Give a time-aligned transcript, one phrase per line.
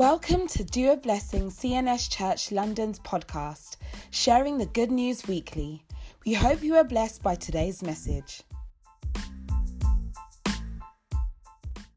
[0.00, 3.76] Welcome to Do a Blessing CNS Church London's podcast,
[4.10, 5.84] sharing the good news weekly.
[6.24, 8.40] We hope you are blessed by today's message.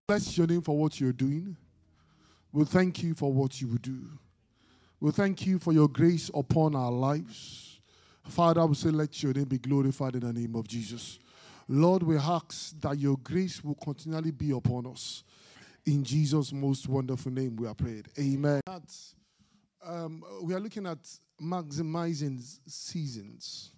[0.05, 1.55] Bless your name for what you're doing.
[2.51, 4.01] We thank you for what you will do.
[4.99, 7.79] We thank you for your grace upon our lives.
[8.27, 11.19] Father, we say, let your name be glorified in the name of Jesus.
[11.69, 15.23] Lord, we ask that your grace will continually be upon us.
[15.85, 18.07] In Jesus' most wonderful name, we are prayed.
[18.17, 18.61] Amen.
[19.85, 20.99] Um, we are looking at
[21.41, 23.71] maximizing seasons.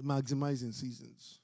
[0.00, 1.40] Maximizing seasons.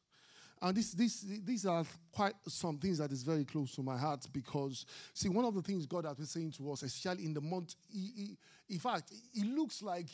[0.63, 4.27] And this, this, these are quite some things that is very close to my heart
[4.33, 7.41] because, see, one of the things God has been saying to us, especially in the
[7.41, 10.09] month, he, he, in fact, it looks like,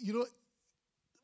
[0.00, 0.26] you know,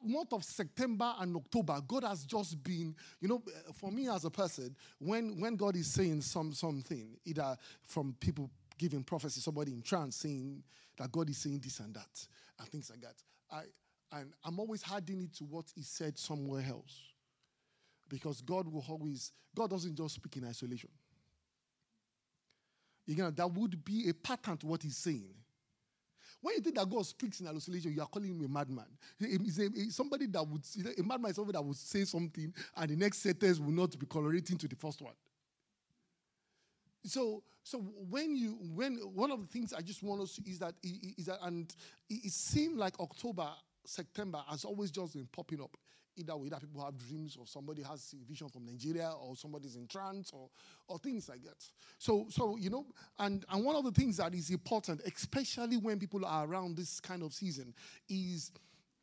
[0.03, 4.25] month of September and October, God has just been, you know, eh, for me as
[4.25, 9.73] a person, when when God is saying some something, either from people giving prophecy, somebody
[9.73, 10.63] in trance saying
[10.97, 12.27] that God is saying this and that,
[12.59, 13.15] and things like that,
[13.51, 13.63] I
[14.19, 17.01] and I'm always adding it to what He said somewhere else,
[18.09, 20.91] because God will always God doesn't just speak in isolation.
[23.07, 25.35] You know, that would be a pattern to what He's saying.
[26.43, 28.87] When you think that God speaks in hallucination, you are calling him a madman.
[29.19, 30.63] He's a, somebody that would,
[30.99, 34.07] a madman is somebody that would say something and the next sentence will not be
[34.07, 35.13] correlating to the first one.
[37.05, 40.59] So, so when you, when one of the things I just want to see is
[40.61, 41.73] that, is that, and
[42.09, 43.49] it seemed like October,
[43.85, 45.77] September has always just been popping up
[46.17, 49.77] either way that people have dreams or somebody has a vision from Nigeria or somebody's
[49.77, 50.49] in trance or,
[50.89, 51.65] or things like that.
[51.99, 52.87] So, so you know,
[53.19, 57.01] and, and one of the things that is important, especially when people are around this
[57.01, 57.75] kind of season,
[58.09, 58.53] is,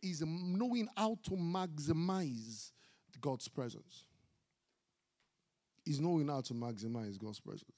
[0.01, 2.71] is knowing how to maximize
[3.19, 4.03] God's presence.
[5.85, 7.71] Is knowing how to maximize God's presence.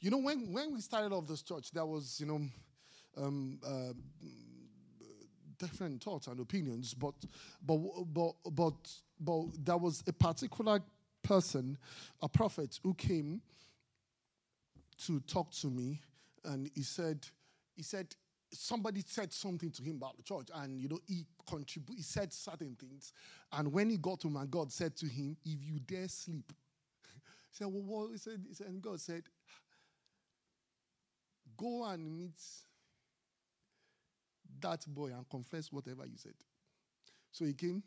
[0.00, 2.40] You know, when, when we started off this church, there was, you know,
[3.16, 3.92] um, uh,
[5.62, 7.14] different thoughts and opinions, but
[7.64, 7.78] but
[8.12, 8.74] but but
[9.20, 10.80] but there was a particular
[11.22, 11.78] person,
[12.20, 13.40] a prophet, who came
[15.06, 16.00] to talk to me,
[16.44, 17.24] and he said,
[17.76, 18.08] he said
[18.52, 22.32] somebody said something to him about the church, and you know he contribute, he said
[22.32, 23.12] certain things,
[23.52, 26.52] and when he got to my God said to him, "If you dare sleep,"
[27.14, 29.22] he said, "Well, what?" He said, he said, and God said,
[31.56, 32.40] "Go and meet."
[34.62, 36.34] That boy and confess whatever you said.
[37.30, 37.82] So he came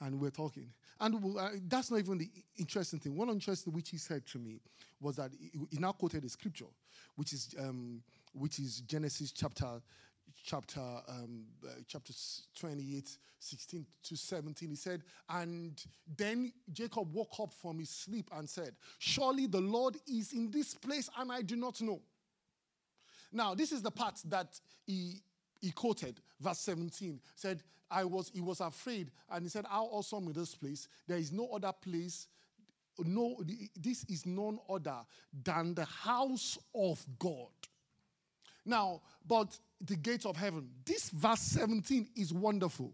[0.00, 0.68] and we're talking.
[1.00, 3.16] And uh, that's not even the interesting thing.
[3.16, 4.60] One interesting which he said to me
[5.00, 6.66] was that he, he now quoted a scripture,
[7.16, 8.02] which is um,
[8.32, 9.80] which is Genesis chapter
[10.44, 12.12] chapter um, uh, chapter
[12.58, 15.84] 28 16 to 17 he said and
[16.16, 20.74] then jacob woke up from his sleep and said surely the lord is in this
[20.74, 22.00] place and i do not know
[23.32, 25.20] now this is the part that he
[25.60, 30.28] he quoted verse 17 said i was he was afraid and he said how awesome
[30.28, 30.88] is this place?
[31.06, 32.28] There is no other place
[32.98, 33.36] no
[33.76, 34.98] this is none other
[35.44, 37.48] than the house of god.
[38.66, 42.92] Now but the gates of heaven this verse 17 is wonderful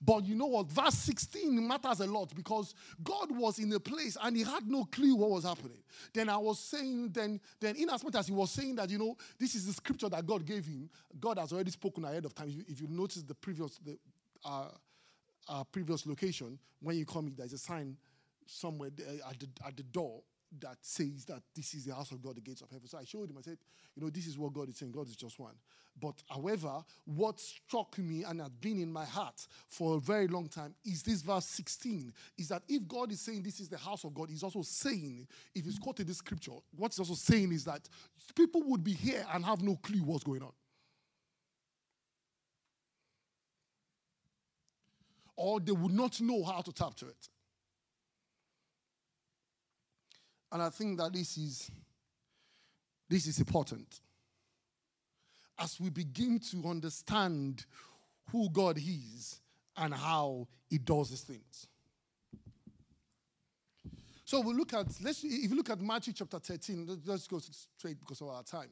[0.00, 0.66] but you know what?
[0.66, 4.84] Verse 16 matters a lot because God was in a place and he had no
[4.84, 5.78] clue what was happening.
[6.12, 8.98] Then I was saying, then, then in as much as he was saying that, you
[8.98, 10.88] know, this is the scripture that God gave him,
[11.18, 12.48] God has already spoken ahead of time.
[12.48, 13.98] If you, if you notice the previous, the,
[14.44, 14.68] uh,
[15.48, 17.96] uh, previous location, when you come, there's a sign
[18.46, 18.90] somewhere
[19.28, 20.22] at the, at the door
[20.58, 22.88] that says that this is the house of God, the gates of heaven.
[22.88, 23.58] So I showed him, I said,
[23.94, 24.92] you know, this is what God is saying.
[24.92, 25.54] God is just one.
[26.00, 30.48] But however, what struck me and had been in my heart for a very long
[30.48, 34.04] time is this verse 16 is that if God is saying this is the house
[34.04, 37.64] of God, He's also saying, if He's quoted this scripture, what He's also saying is
[37.64, 37.88] that
[38.34, 40.52] people would be here and have no clue what's going on.
[45.36, 47.28] Or they would not know how to tap to it.
[50.52, 51.70] And I think that this is
[53.08, 54.00] this is important.
[55.58, 57.66] As we begin to understand
[58.30, 59.40] who God is
[59.76, 61.66] and how he does his things.
[64.24, 67.98] So we look at let's if you look at Matthew chapter 13, let's go straight
[67.98, 68.70] because of our time.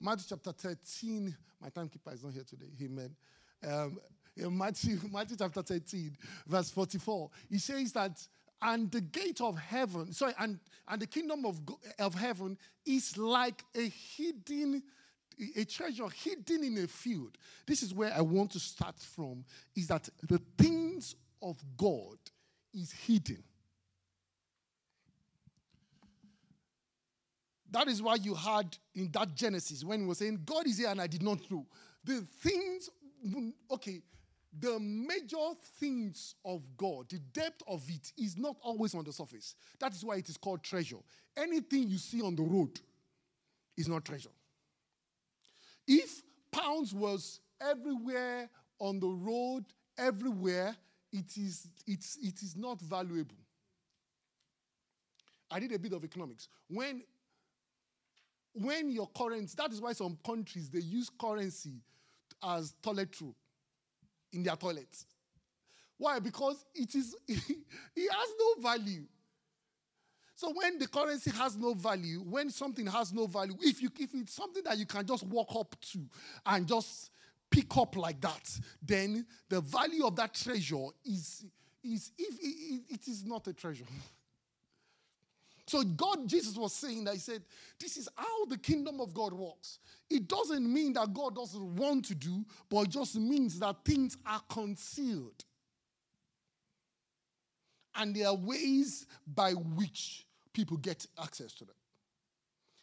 [0.00, 2.70] Matthew chapter 13, my timekeeper is not here today.
[2.82, 3.14] Amen.
[3.66, 3.98] Um,
[4.56, 6.16] Matthew, Matthew chapter 13,
[6.46, 8.26] verse 44, he says that
[8.62, 10.58] and the gate of heaven, sorry, and,
[10.88, 11.60] and the kingdom of,
[11.98, 14.82] of heaven is like a hidden,
[15.56, 17.38] a treasure hidden in a field.
[17.66, 22.18] This is where I want to start from, is that the things of God
[22.74, 23.42] is hidden.
[27.70, 30.88] That is why you had in that Genesis when he was saying, God is here
[30.88, 31.66] and I did not know.
[32.04, 32.90] The things,
[33.70, 34.02] okay,
[34.58, 39.54] the major things of God, the depth of it is not always on the surface.
[39.78, 40.96] That is why it is called treasure.
[41.36, 42.80] Anything you see on the road
[43.76, 44.30] is not treasure.
[45.86, 48.50] If pounds was everywhere
[48.80, 49.66] on the road,
[49.96, 50.74] everywhere,
[51.12, 53.36] it is, it's, it is not valuable.
[55.50, 56.48] I did a bit of economics.
[56.68, 57.02] When,
[58.52, 61.82] when your currency, that is why some countries they use currency
[62.42, 63.36] as toilet roll
[64.32, 65.06] in their toilets.
[65.96, 66.18] Why?
[66.18, 69.04] Because it is it has no value.
[70.34, 74.14] So when the currency has no value, when something has no value, if you if
[74.14, 75.98] it's something that you can just walk up to
[76.46, 77.10] and just
[77.50, 81.44] pick up like that, then the value of that treasure is
[81.84, 83.84] is if it, it is not a treasure.
[85.70, 87.42] So God, Jesus was saying that he said,
[87.78, 89.78] this is how the kingdom of God works.
[90.10, 94.16] It doesn't mean that God doesn't want to do, but it just means that things
[94.26, 95.44] are concealed.
[97.94, 101.76] And there are ways by which people get access to them.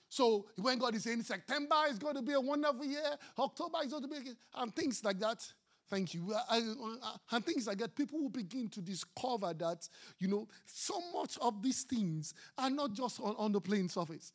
[0.07, 3.91] So when God is saying September is going to be a wonderful year, October is
[3.91, 4.15] going to be,
[4.55, 5.45] and things like that,
[5.89, 6.33] Thank you.
[6.49, 9.87] And things like that, people will begin to discover that,
[10.19, 14.33] you know, so much of these things are not just on, on the plain surface.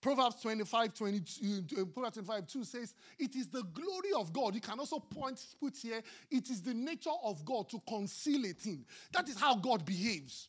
[0.00, 4.54] Proverbs 25, 22, uh, Proverbs 25, 2 says, It is the glory of God.
[4.54, 6.00] You can also point, put here,
[6.30, 8.86] it is the nature of God to conceal a thing.
[9.12, 10.48] That is how God behaves.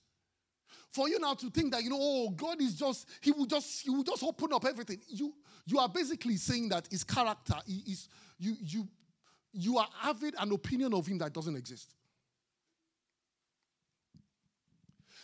[0.93, 3.83] For you now to think that, you know, oh, God is just, He will just,
[3.83, 4.99] He will just open up everything.
[5.09, 5.33] You
[5.65, 8.09] you are basically saying that his character is
[8.41, 8.87] you you
[9.53, 11.93] you are having an opinion of him that doesn't exist.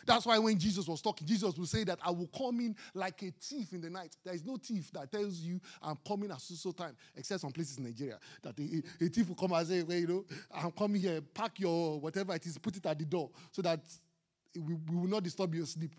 [0.06, 3.22] That's why when Jesus was talking, Jesus would say that I will come in like
[3.24, 4.16] a thief in the night.
[4.24, 7.78] There is no thief that tells you I'm coming at so time, except some places
[7.78, 8.18] in Nigeria.
[8.42, 11.60] That a, a thief will come and say, well, you know, I'm coming here, pack
[11.60, 13.82] your whatever it is, put it at the door so that
[14.56, 15.94] we, we will not disturb your sleep.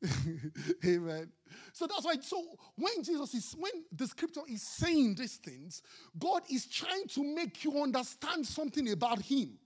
[0.84, 1.30] Amen.
[1.72, 2.44] So that's why, so
[2.76, 5.82] when Jesus is, when the scripture is saying these things,
[6.18, 9.58] God is trying to make you understand something about Him.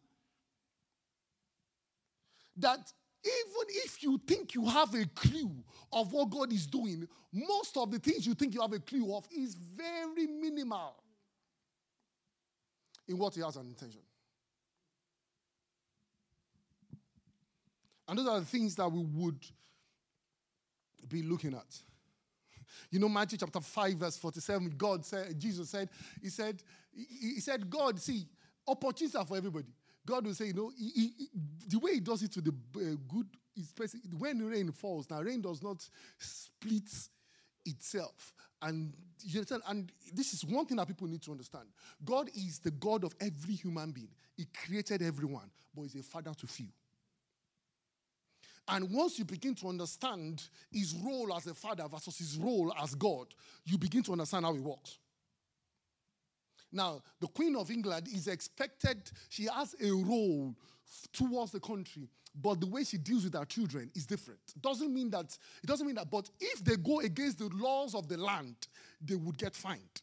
[2.57, 2.93] That
[3.25, 5.53] even if you think you have a clue
[5.93, 9.15] of what God is doing, most of the things you think you have a clue
[9.15, 10.95] of is very minimal
[13.07, 14.01] in what He has an intention.
[18.09, 19.45] And those are the things that we would
[21.13, 21.79] be looking at.
[22.91, 25.89] You know, Matthew chapter 5, verse 47, God said, Jesus said,
[26.23, 26.63] He said,
[26.95, 28.27] He said, God, see,
[28.67, 29.69] opportunities are for everybody.
[30.05, 31.29] God will say, you know, he, he,
[31.69, 33.27] the way He does it to the uh, good
[33.57, 35.09] is when rain falls.
[35.11, 35.87] Now, rain does not
[36.19, 36.91] split
[37.65, 38.35] itself.
[38.61, 38.93] And
[39.25, 39.63] you understand?
[39.69, 41.67] And this is one thing that people need to understand.
[42.05, 44.11] God is the God of every human being.
[44.37, 46.69] He created everyone, but He's a father to few.
[48.69, 52.95] And once you begin to understand his role as a father versus his role as
[52.95, 53.27] God,
[53.65, 54.99] you begin to understand how he works.
[56.71, 60.55] Now, the Queen of England is expected, she has a role
[61.13, 64.41] towards the country, but the way she deals with her children is different.
[64.61, 68.09] Doesn't mean that, it doesn't mean that, but if they go against the laws of
[68.09, 68.57] the land,
[69.05, 70.03] they would get fined.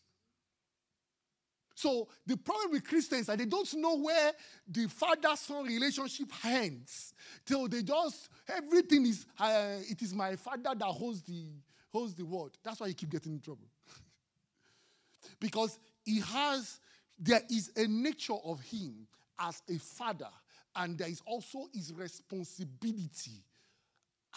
[1.80, 4.34] So the problem with Christians is that they don't know where
[4.68, 7.14] the father-son relationship ends.
[7.46, 11.46] Till they just everything is uh, it is my father that holds the
[11.90, 12.52] holds the word.
[12.66, 13.70] That's why you keep getting in trouble.
[15.40, 16.82] because he has
[17.18, 19.08] there is a nature of him
[19.40, 20.32] as a father,
[20.76, 23.42] and there is also his responsibility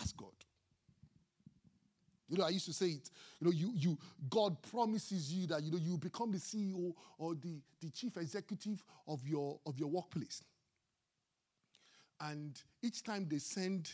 [0.00, 0.30] as God.
[2.32, 3.10] You know, I used to say it.
[3.40, 3.98] You know, you, you
[4.30, 8.82] God promises you that you know you become the CEO or the, the chief executive
[9.06, 10.42] of your of your workplace.
[12.18, 13.90] And each time they send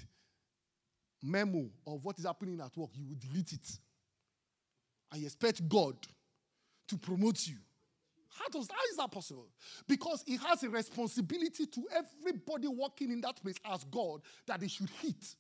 [1.21, 3.79] memo of what is happening at work, you will delete it.
[5.17, 5.97] You expect God
[6.87, 7.57] to promote you.
[8.31, 9.49] How, does, how is that possible?
[9.89, 14.69] Because he has a responsibility to everybody working in that place as God that they
[14.69, 15.35] should hit.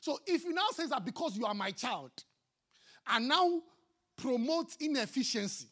[0.00, 2.12] So if you now say that because you are my child,
[3.06, 3.62] and now
[4.16, 5.68] promote inefficiency,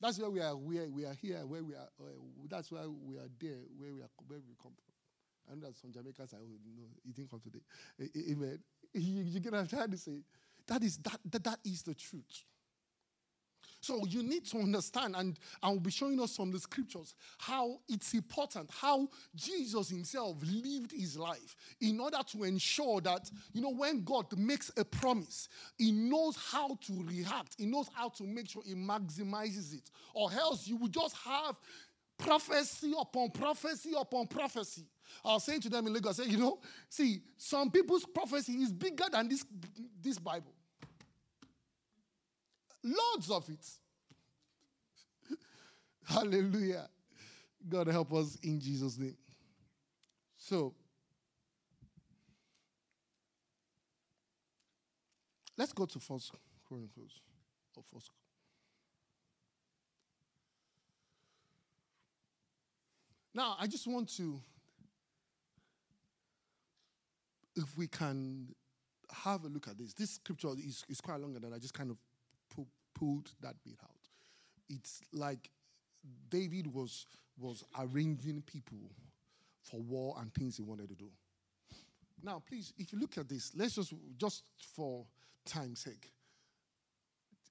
[0.00, 0.56] that's where we are.
[0.56, 1.44] We are, we are here.
[1.44, 1.88] Where we are.
[2.00, 2.04] Uh,
[2.48, 3.58] that's why we are there.
[3.76, 4.10] Where we are.
[4.26, 5.52] Where we come from.
[5.52, 6.34] And that's some Jamaicans.
[6.34, 6.88] are know.
[7.04, 7.62] He didn't come today.
[8.32, 8.58] Amen.
[8.94, 10.22] You, you get what I'm trying to say.
[10.66, 11.44] That is that, that.
[11.44, 12.42] That is the truth.
[13.80, 17.78] So you need to understand, and I will be showing us from the scriptures how
[17.88, 23.72] it's important, how Jesus himself lived his life in order to ensure that, you know,
[23.72, 28.48] when God makes a promise, he knows how to react, he knows how to make
[28.48, 29.90] sure he maximizes it.
[30.12, 31.56] Or else you will just have
[32.18, 34.86] prophecy upon prophecy upon prophecy.
[35.24, 36.58] I was saying to them in Lagos, I say, you know,
[36.88, 39.44] see, some people's prophecy is bigger than this,
[40.02, 40.52] this Bible.
[42.82, 43.66] Loads of it.
[46.04, 46.88] Hallelujah.
[47.68, 49.16] God help us in Jesus' name.
[50.36, 50.74] So,
[55.56, 56.32] let's go to First
[56.66, 57.20] Chronicles
[57.76, 58.10] or First.
[63.34, 64.40] Now, I just want to,
[67.56, 68.54] if we can
[69.24, 69.92] have a look at this.
[69.94, 71.96] This scripture is, is quite longer than I just kind of
[72.98, 73.90] pulled that bit out.
[74.68, 75.50] It's like
[76.28, 77.06] David was,
[77.38, 78.90] was arranging people
[79.62, 81.10] for war and things he wanted to do.
[82.22, 84.42] Now, please, if you look at this, let's just, just
[84.74, 85.06] for
[85.46, 86.12] time's sake.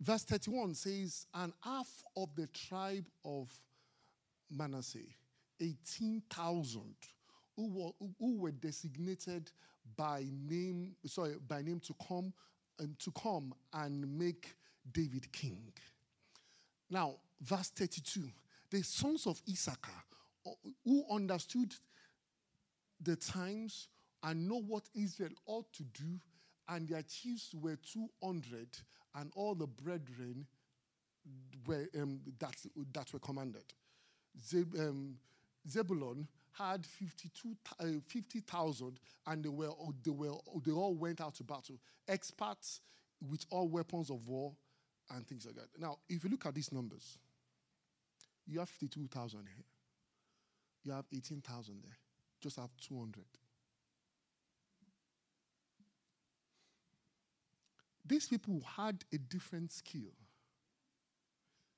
[0.01, 3.49] Verse 31 says, And half of the tribe of
[4.51, 4.99] Manasseh,
[5.59, 6.81] 18,000,
[7.55, 9.51] who were, who were designated
[9.95, 12.33] by name, sorry, by name to come
[12.79, 14.53] and to come and make
[14.91, 15.73] David king.
[16.89, 18.29] Now, verse 32
[18.69, 19.91] the sons of Issachar
[20.45, 20.49] uh,
[20.83, 21.73] who understood
[23.01, 23.87] the times
[24.23, 26.19] and know what Israel ought to do,
[26.67, 28.67] and their chiefs were 200,
[29.15, 30.45] and all the brethren
[31.65, 32.55] were, um, that,
[32.93, 33.63] that were commanded.
[34.45, 35.15] Zeb, um,
[35.69, 39.69] Zebulon had 52, uh, 50,000, and they, were,
[40.03, 40.33] they, were,
[40.65, 41.77] they all went out to battle.
[42.07, 42.81] Experts
[43.29, 44.53] with all weapons of war
[45.11, 45.67] and things like that.
[45.77, 47.17] Now, if you look at these numbers,
[48.45, 49.65] you have 52,000 here.
[50.83, 51.97] You have 18,000 there.
[52.39, 53.23] Just have 200.
[58.05, 60.13] These people had a different skill.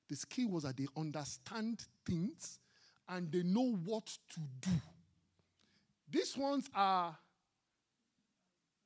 [0.08, 2.58] The skill was that they understand things
[3.08, 4.70] and they know what to do.
[6.08, 7.16] These ones are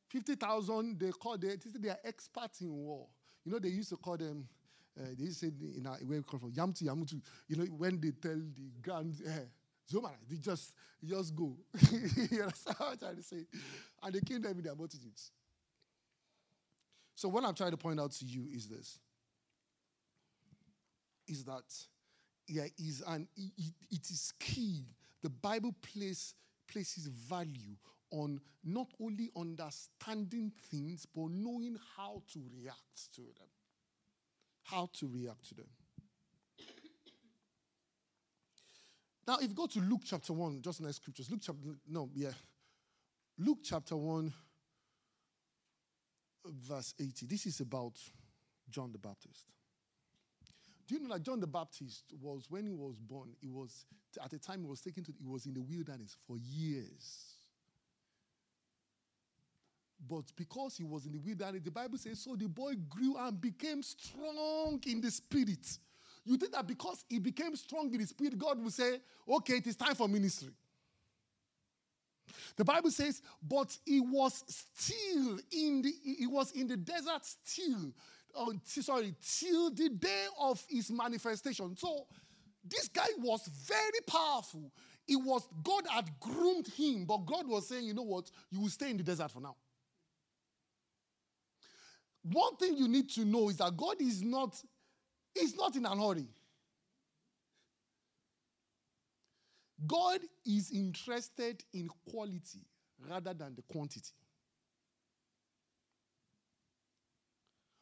[0.08, 3.06] 50,000, they call they, they are experts in war.
[3.44, 4.46] You know, they used to call them,
[4.98, 7.20] uh, they used to say in our, where we come from, Yamtu Yamutu.
[7.48, 9.30] You know, when they tell the grand, uh,
[9.90, 10.72] Zomara, they just,
[11.04, 11.56] just go.
[11.92, 13.44] you understand what I'm trying to say?
[14.02, 15.30] And they kill them in their multitudes.
[17.14, 18.98] So what I'm trying to point out to you is this.
[21.26, 21.62] Is that
[22.48, 24.84] yeah, is an it, it is key.
[25.22, 26.34] The Bible place,
[26.68, 27.76] places value
[28.14, 33.48] on not only understanding things, but knowing how to react to them.
[34.62, 35.66] How to react to them.
[39.26, 42.30] Now, if you go to Luke chapter 1, just next scriptures, Luke chapter, no, yeah.
[43.38, 44.32] Luke chapter 1,
[46.46, 47.26] verse 80.
[47.26, 47.98] This is about
[48.70, 49.46] John the Baptist.
[50.86, 53.86] Do you know that John the Baptist was, when he was born, he was,
[54.22, 57.33] at the time he was taken to, he was in the wilderness for years.
[60.08, 63.40] But because he was in the wilderness, the Bible says, so the boy grew and
[63.40, 65.78] became strong in the spirit.
[66.24, 69.66] You think that because he became strong in the spirit, God will say, okay, it
[69.66, 70.50] is time for ministry.
[72.56, 77.92] The Bible says, but he was still in the he was in the desert still.
[78.36, 81.76] Oh, sorry, till the day of his manifestation.
[81.76, 82.06] So
[82.64, 84.72] this guy was very powerful.
[85.06, 88.68] It was God had groomed him, but God was saying, you know what, you will
[88.68, 89.56] stay in the desert for now.
[92.24, 94.56] One thing you need to know is that God is not,
[95.36, 96.26] is not in a hurry.
[99.86, 102.60] God is interested in quality
[102.98, 104.12] rather than the quantity.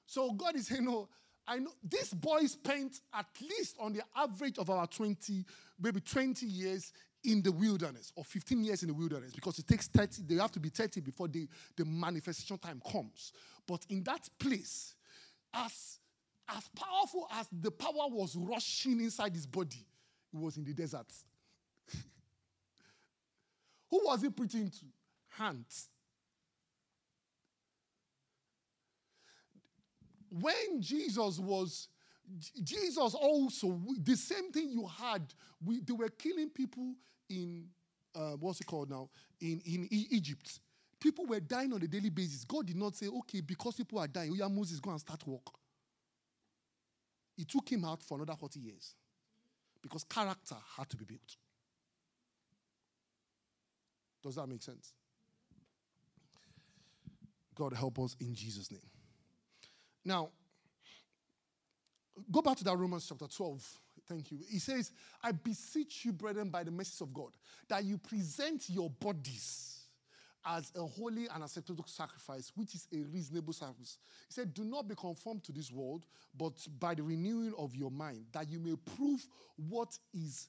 [0.06, 1.08] So God is saying, no,
[1.46, 5.44] I know this boy spent at least on the average of our 20,
[5.80, 6.92] maybe 20 years
[7.24, 10.52] in the wilderness or 15 years in the wilderness because it takes 30, they have
[10.52, 13.32] to be 30 before the, the manifestation time comes.
[13.66, 14.94] But in that place,
[15.54, 15.98] as,
[16.48, 19.86] as powerful as the power was rushing inside his body,
[20.32, 21.06] it was in the desert.
[23.90, 24.86] Who was he preaching to?
[25.28, 25.88] Hands.
[30.30, 31.88] When Jesus was
[32.62, 35.22] Jesus also, the same thing you had,
[35.62, 36.94] we, they were killing people
[37.28, 37.68] in,
[38.14, 39.08] uh, what's it called now,
[39.40, 40.60] in, in e- Egypt.
[41.00, 42.44] People were dying on a daily basis.
[42.44, 45.48] God did not say, okay, because people are dying, yeah, Moses, go and start work.
[47.38, 48.94] it took him out for another 40 years
[49.82, 51.36] because character had to be built.
[54.22, 54.92] Does that make sense?
[57.54, 58.80] God help us in Jesus' name.
[60.04, 60.30] Now,
[62.30, 63.81] go back to that Romans chapter 12.
[64.12, 64.40] Thank you.
[64.50, 64.92] He says,
[65.22, 67.30] I beseech you, brethren, by the mercies of God,
[67.68, 69.86] that you present your bodies
[70.44, 73.96] as a holy and acceptable sacrifice, which is a reasonable service.
[74.28, 76.04] He said, Do not be conformed to this world,
[76.36, 79.26] but by the renewing of your mind, that you may prove
[79.56, 80.48] what is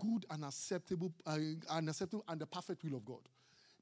[0.00, 1.38] good and acceptable, uh,
[1.70, 3.20] and acceptable and the perfect will of God.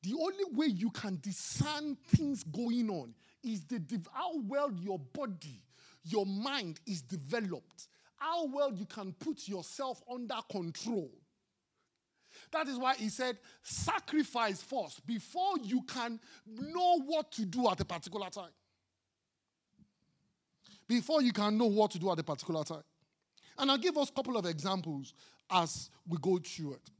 [0.03, 3.81] The only way you can discern things going on is the
[4.13, 5.63] how well your body,
[6.05, 7.89] your mind is developed,
[8.23, 11.11] how well you can put yourself under control.
[12.53, 17.81] That is why he said, sacrifice first before you can know what to do at
[17.81, 18.53] a particular time.
[20.89, 22.85] Before you can know what to do at a particular time.
[23.59, 25.15] And I'll give us a couple of examples
[25.51, 26.91] as we go through it.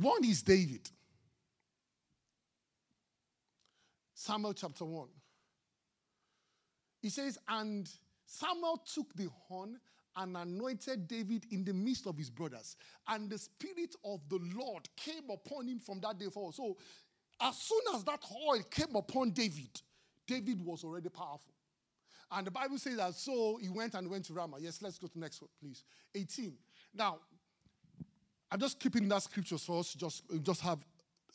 [0.00, 0.88] One is David.
[4.14, 5.08] Samuel chapter 1.
[7.00, 7.88] He says, And
[8.26, 9.78] Samuel took the horn
[10.16, 12.76] and anointed David in the midst of his brothers.
[13.08, 16.54] And the Spirit of the Lord came upon him from that day forward.
[16.54, 16.76] So,
[17.40, 19.80] as soon as that oil came upon David,
[20.26, 21.52] David was already powerful.
[22.32, 24.56] And the Bible says that so he went and went to Ramah.
[24.58, 25.84] Yes, let's go to next one, please.
[26.14, 26.54] 18.
[26.94, 27.18] Now,
[28.50, 30.78] I'm just keeping that scriptures for us, just, just have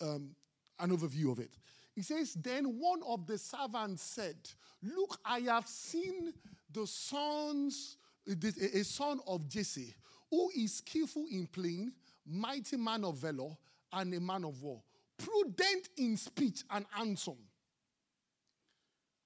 [0.01, 0.31] um,
[0.79, 1.51] an overview of it.
[1.95, 4.37] He says, Then one of the servants said,
[4.81, 6.33] Look, I have seen
[6.71, 9.93] the sons, eh, eh, a son of Jesse,
[10.29, 11.91] who is skillful in playing,
[12.25, 13.55] mighty man of valor,
[13.93, 14.81] and a man of war,
[15.17, 17.37] prudent in speech and handsome.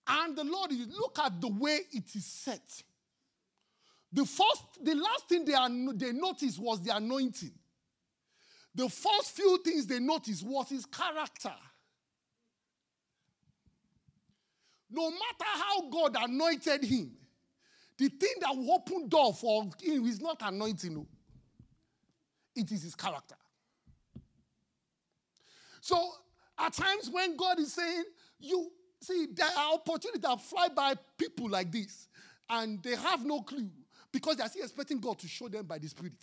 [0.08, 2.84] And the Lord look at the way it is set.
[4.12, 7.52] The first, the last thing they, are, they noticed was the anointing.
[8.74, 11.54] The first few things they noticed was his character.
[14.96, 17.12] No matter how God anointed him,
[17.98, 21.06] the thing that will open door for him is not anointing.
[22.56, 23.36] It is his character.
[25.82, 26.02] So
[26.58, 28.06] at times when God is saying,
[28.40, 32.08] you see, there are opportunities that fly by people like this,
[32.50, 33.70] and they have no clue
[34.14, 36.14] because they are still expecting God to show them by the Spirit.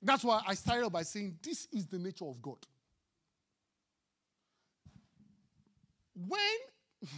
[0.00, 2.58] That's why I started by saying this is the nature of God.
[6.26, 7.10] When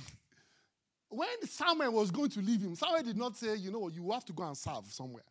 [1.08, 4.24] when Samuel was going to leave him, Samuel did not say, you know, you have
[4.26, 5.24] to go and serve somewhere.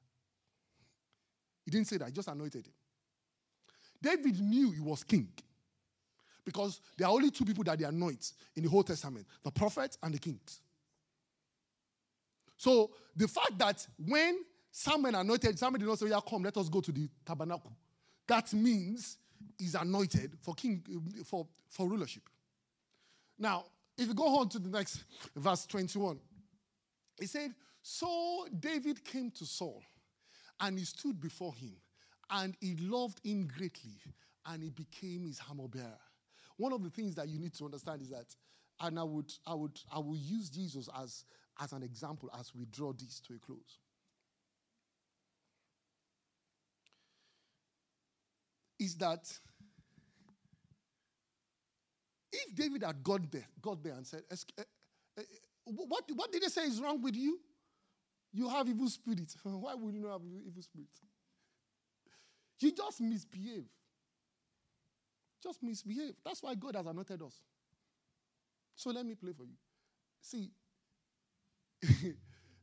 [1.63, 2.73] He didn't say that, he just anointed him.
[4.01, 5.29] David knew he was king
[6.43, 9.97] because there are only two people that they anoint in the Old Testament the prophets
[10.03, 10.61] and the kings.
[12.57, 14.39] So the fact that when
[14.71, 17.71] Samuel anointed, Samuel did not say, Yeah, come, let us go to the tabernacle.
[18.27, 19.17] That means
[19.57, 20.83] he's anointed for king
[21.25, 22.23] for, for rulership.
[23.39, 23.65] Now,
[23.97, 25.03] if you go on to the next
[25.35, 26.19] verse 21,
[27.19, 29.81] he said, So David came to Saul,
[30.59, 31.75] and he stood before him,
[32.29, 33.97] and he loved him greatly,
[34.45, 35.99] and he became his armor bearer.
[36.57, 38.25] One of the things that you need to understand is that,
[38.81, 41.23] and I would, I would, I will use Jesus as,
[41.61, 43.79] as an example as we draw this to a close.
[48.79, 49.25] Is that
[52.31, 54.61] if David had got there, got there and said, uh,
[55.17, 55.21] uh,
[55.65, 57.39] what, what did they say is wrong with you?
[58.31, 59.33] You have evil spirit.
[59.43, 60.87] Why would you not have evil spirit?
[62.59, 63.65] You just misbehave.
[65.41, 66.15] Just misbehave.
[66.25, 67.39] That's why God has anointed us.
[68.75, 69.55] So let me play for you.
[70.21, 70.51] See,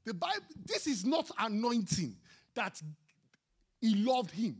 [0.05, 2.16] the Bible, this is not anointing
[2.55, 2.81] that
[3.81, 4.57] he loved him.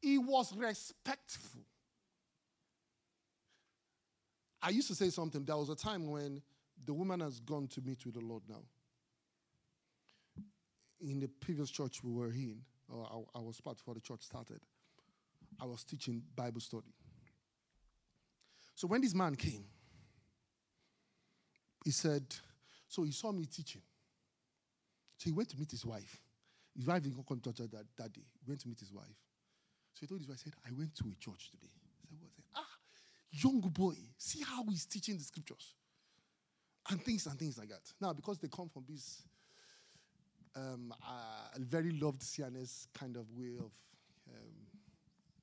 [0.00, 1.62] He was respectful.
[4.62, 5.44] I used to say something.
[5.44, 6.40] There was a time when
[6.84, 8.62] the woman has gone to meet with the Lord now.
[11.00, 14.22] In the previous church we were in, or I, I was part before the church
[14.22, 14.60] started,
[15.60, 16.94] I was teaching Bible study.
[18.74, 19.64] So when this man came,
[21.84, 22.24] he said,
[22.88, 23.82] So he saw me teaching.
[25.18, 26.20] So he went to meet his wife.
[26.76, 28.22] His wife didn't come to church that, that day.
[28.40, 29.18] He went to meet his wife.
[29.94, 31.70] So he told his wife, said, I went to a church today.
[32.02, 32.30] I said, What?
[32.56, 32.66] Ah,
[33.32, 35.74] young boy, see how he's teaching the scriptures.
[36.90, 37.80] And things and things like that.
[38.00, 39.22] Now, because they come from this
[40.56, 43.70] um, uh, very loved CNS kind of way of
[44.28, 44.52] um,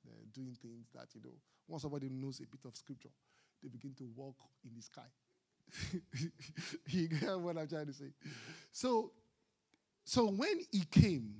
[0.06, 1.34] uh, doing things that, you know,
[1.66, 3.08] once somebody knows a bit of scripture,
[3.62, 5.02] they begin to walk in the sky.
[6.88, 8.12] you get what I'm trying to say?
[8.72, 9.12] So,
[10.04, 11.34] so when he came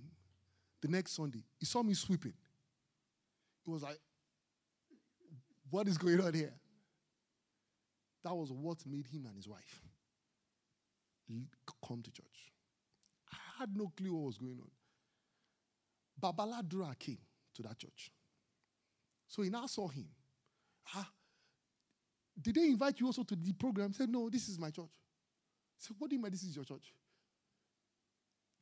[0.81, 2.33] the next Sunday, he saw me sweeping.
[3.65, 3.99] He was like,
[5.71, 6.53] What is going on here?
[8.25, 9.83] That was what made him and his wife
[11.87, 12.53] come to church.
[13.33, 14.71] I had no clue what was going on.
[16.21, 17.19] Babaladura came
[17.55, 18.11] to that church.
[19.27, 20.07] So he now saw him.
[20.95, 21.09] Ah,
[22.41, 23.89] did they invite you also to the program?
[23.89, 24.91] He said, No, this is my church.
[24.93, 26.93] I said, What do you mean this is your church?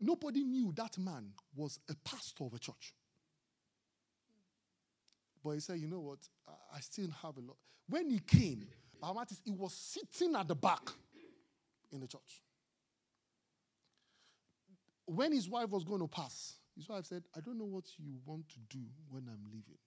[0.01, 2.95] Nobody knew that man was a pastor of a church.
[5.49, 6.19] But he said, You know what?
[6.75, 7.57] I still have a lot.
[7.89, 8.67] When he came,
[9.03, 10.91] Bamatis, he was sitting at the back
[11.91, 12.43] in the church.
[15.07, 18.19] When his wife was going to pass, his wife said, I don't know what you
[18.27, 19.79] want to do when I'm leaving,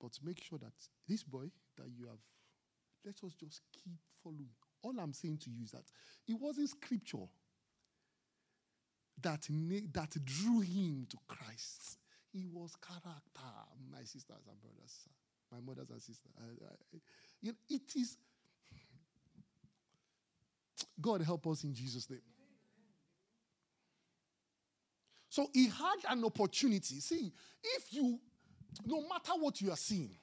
[0.00, 0.74] but make sure that
[1.08, 2.20] this boy that you have
[3.04, 4.50] let us just keep following.
[4.82, 5.90] All I'm saying to you is that
[6.28, 7.26] it wasn't scripture
[9.22, 9.40] that,
[9.92, 11.98] that drew him to Christ.
[12.34, 13.52] It was character,
[13.90, 15.08] my sisters and brothers,
[15.50, 16.30] my mothers and sisters.
[17.42, 18.16] You know, it is.
[21.00, 22.20] God help us in Jesus' name.
[25.28, 27.00] So he had an opportunity.
[27.00, 28.20] See, if you,
[28.84, 30.16] no matter what you are seeing,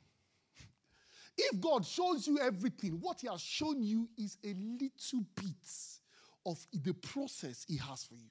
[1.42, 6.00] if God shows you everything, what He has shown you is a little bit
[6.46, 8.30] of the process He has for you.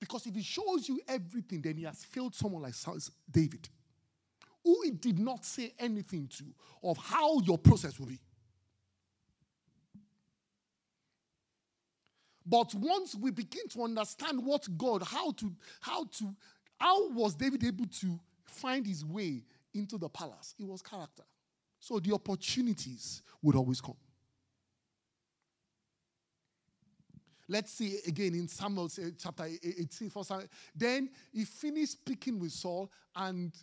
[0.00, 2.74] Because if He shows you everything, then He has failed someone like
[3.30, 3.68] David,
[4.64, 6.44] who He did not say anything to
[6.82, 8.20] of how your process will be.
[12.48, 16.34] But once we begin to understand what God, how to, how to,
[16.80, 19.42] how was David able to find his way
[19.74, 20.54] into the palace?
[20.58, 21.24] It was character.
[21.78, 23.96] So the opportunities would always come.
[27.48, 30.10] Let's see again in Samuel eh, chapter 18.
[30.74, 33.54] Then he finished speaking with Saul, and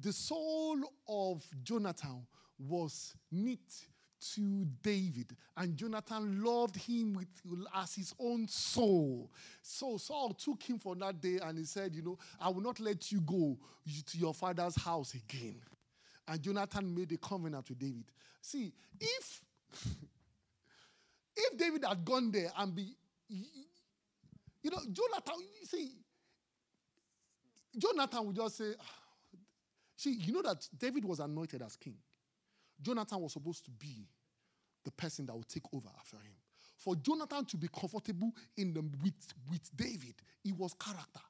[0.00, 0.78] the soul
[1.08, 2.26] of Jonathan
[2.58, 3.86] was knit
[4.34, 7.28] to David, and Jonathan loved him with,
[7.74, 9.30] as his own soul.
[9.62, 12.80] So Saul took him for that day, and he said, You know, I will not
[12.80, 13.56] let you go
[14.06, 15.60] to your father's house again.
[16.26, 18.10] And Jonathan made a covenant with David.
[18.40, 19.42] See, if
[21.36, 22.94] if David had gone there and be,
[23.28, 25.92] you know, Jonathan, see,
[27.76, 28.84] Jonathan would just say, ah,
[29.96, 31.96] see, you know that David was anointed as king.
[32.80, 34.06] Jonathan was supposed to be
[34.84, 36.34] the person that would take over after him.
[36.76, 40.14] For Jonathan to be comfortable in the, with, with David,
[40.44, 41.20] it was character.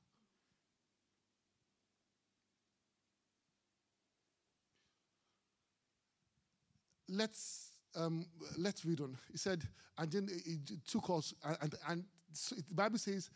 [7.08, 7.67] let's
[7.98, 9.16] um, let's read on.
[9.30, 9.62] He said,
[9.98, 13.30] and then it took us, and, and so the Bible says,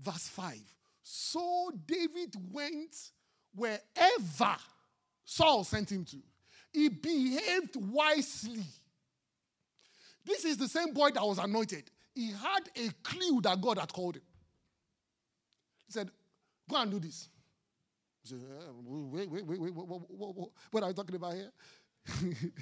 [0.00, 0.58] verse 5.
[1.02, 2.96] So David went
[3.54, 4.56] wherever
[5.24, 6.16] Saul sent him to.
[6.72, 8.64] He behaved wisely.
[10.24, 11.90] This is the same boy that was anointed.
[12.14, 14.22] He had a clue that God had called him.
[15.86, 16.10] He said,
[16.68, 17.28] Go and do this.
[18.22, 18.38] He said,
[18.84, 21.50] Wait, wait, wait, wait, what, what, what, what are you talking about here?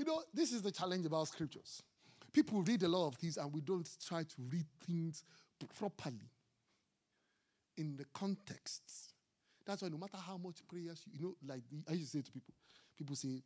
[0.00, 1.82] you know, this is the challenge about scriptures.
[2.32, 5.24] People read a lot of things and we don't try to read things
[5.78, 6.30] properly
[7.76, 9.12] in the context.
[9.66, 12.32] That's why no matter how much prayers, you know, like I used to say to
[12.32, 12.54] people,
[12.96, 13.42] people say,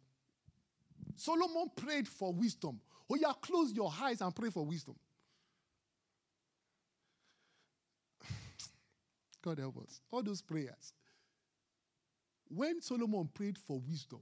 [1.16, 2.80] Solomon prayed for wisdom.
[3.10, 4.94] Oh, yeah, close your eyes and pray for wisdom.
[9.42, 10.00] God help us.
[10.12, 10.92] All those prayers.
[12.48, 14.20] When Solomon prayed for wisdom,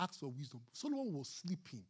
[0.00, 1.84] asked for wisdom, Solomon was sleeping.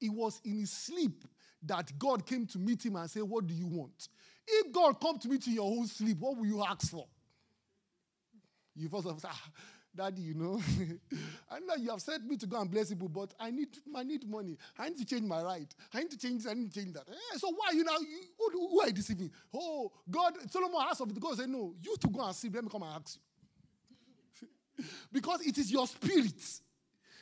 [0.00, 1.24] It was in his sleep
[1.62, 4.08] that God came to meet him and said, What do you want?
[4.46, 7.06] If God come to meet you in your own sleep, what will you ask for?
[8.74, 9.50] You first of all ah,
[9.96, 10.60] Daddy, you know,
[11.50, 14.02] I know you have sent me to go and bless people, but I need, I
[14.02, 14.58] need money.
[14.78, 15.74] I need to change my right.
[15.94, 17.08] I need to change this, I need to change that.
[17.08, 19.30] Eh, so why you now, you, who, who, are you deceiving?
[19.54, 22.64] Oh, God, Solomon asked of the God, say, no, you to go and sleep, let
[22.64, 23.18] me come and ask
[24.82, 24.84] you.
[25.12, 26.34] because it is your spirit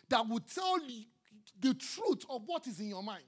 [0.09, 1.05] that will tell you
[1.61, 3.23] the truth of what is in your mind.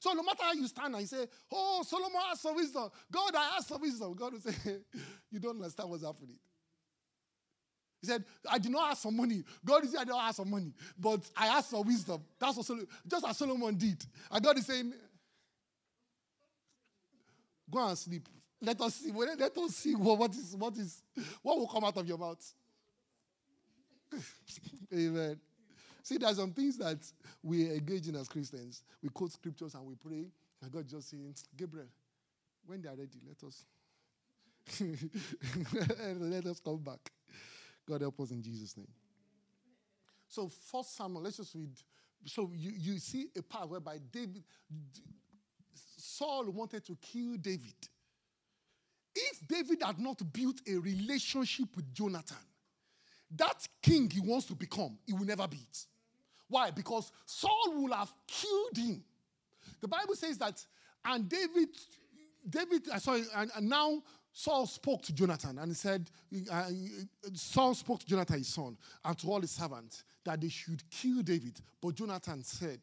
[0.00, 2.88] So no matter how you stand and you say, Oh, Solomon asked for wisdom.
[3.10, 4.14] God, I asked for wisdom.
[4.14, 4.52] God will say,
[5.30, 6.38] You don't understand what's happening.
[8.00, 9.42] He said, I did not ask for money.
[9.64, 12.22] God is I did not ask for money, but I asked for wisdom.
[12.38, 14.04] That's what Solomon, just as Solomon did.
[14.30, 14.92] And God is saying,
[17.70, 18.28] Go and sleep.
[18.60, 19.12] Let us see.
[19.12, 21.02] Let us see what, what is what is
[21.42, 22.54] what will come out of your mouth.
[24.94, 25.38] Amen.
[26.02, 26.98] See, there are some things that
[27.42, 28.82] we engage in as Christians.
[29.02, 30.26] We quote scriptures and we pray,
[30.62, 31.88] and God just saying, Gabriel,
[32.66, 33.64] when they are ready, let us
[36.20, 37.10] let us come back.
[37.86, 38.88] God help us in Jesus' name.
[40.28, 41.70] So, first Samuel, let's just read.
[42.26, 44.42] So you, you see a part whereby David
[45.96, 47.74] Saul wanted to kill David.
[49.14, 52.36] If David had not built a relationship with Jonathan,
[53.36, 55.86] that king he wants to become, he will never be it.
[56.48, 56.70] Why?
[56.70, 59.04] Because Saul will have killed him.
[59.80, 60.64] The Bible says that,
[61.04, 61.68] and David,
[62.48, 66.10] David, uh, sorry, and, and now Saul spoke to Jonathan and he said,
[66.50, 66.70] uh,
[67.34, 71.22] Saul spoke to Jonathan, his son, and to all his servants that they should kill
[71.22, 71.60] David.
[71.80, 72.80] But Jonathan said,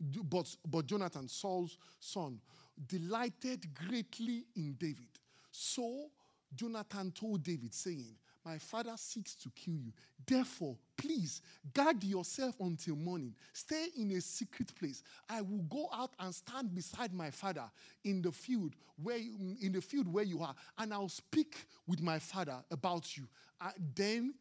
[0.00, 2.40] but, but Jonathan, Saul's son,
[2.88, 5.08] delighted greatly in David.
[5.50, 6.06] So
[6.54, 9.92] Jonathan told David, saying, My father seeks to kill you.
[10.26, 11.40] Therefore, please
[11.72, 13.34] guard yourself until morning.
[13.54, 15.02] Stay in a secret place.
[15.30, 17.64] I will go out and stand beside my father
[18.04, 22.18] in the field where in the field where you are, and I'll speak with my
[22.18, 23.24] father about you.
[23.60, 24.34] Uh, then,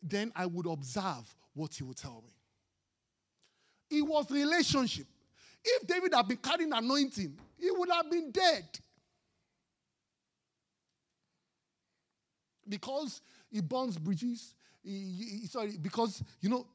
[0.00, 3.98] then I would observe what he will tell me.
[3.98, 5.06] It was relationship.
[5.64, 8.64] If David had been carrying anointing, he would have been dead.
[12.68, 16.66] Because he burns bridges, he, he, sorry, because, you know,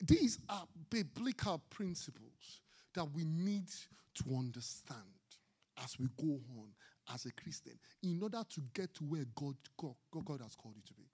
[0.00, 2.60] these are biblical principles
[2.94, 3.68] that we need
[4.14, 4.98] to understand
[5.84, 6.68] as we go on
[7.14, 10.82] as a Christian in order to get to where God, God, God has called you
[10.86, 11.04] to be.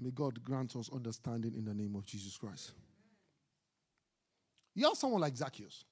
[0.00, 2.72] May God grant us understanding in the name of Jesus Christ.
[4.74, 5.84] You have someone like Zacchaeus.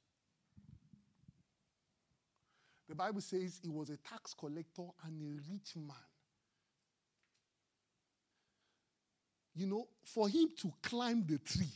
[2.88, 5.96] The Bible says he was a tax collector and a rich man.
[9.54, 11.66] You know, for him to climb the tree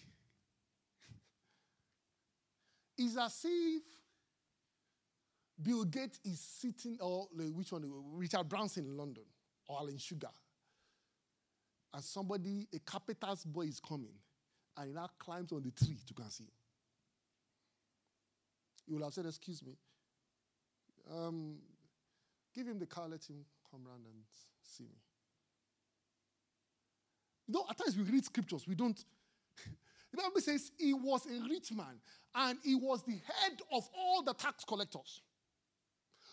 [2.99, 3.83] is as if
[5.63, 7.85] Bill Gates is sitting, or uh, which one?
[7.85, 9.25] Uh, Richard Branson in London,
[9.69, 10.29] or Alan Sugar
[11.97, 14.13] and somebody, a carpenter's boy is coming,
[14.77, 16.45] and he now climbs on the tree to and see.
[18.87, 19.73] He will have said, Excuse me.
[21.13, 21.57] Um,
[22.55, 24.23] give him the car, let him come around and
[24.63, 24.99] see me.
[27.47, 28.99] You know, at times we read scriptures, we don't.
[30.13, 32.01] the Bible says he was a rich man
[32.35, 35.23] and he was the head of all the tax collectors.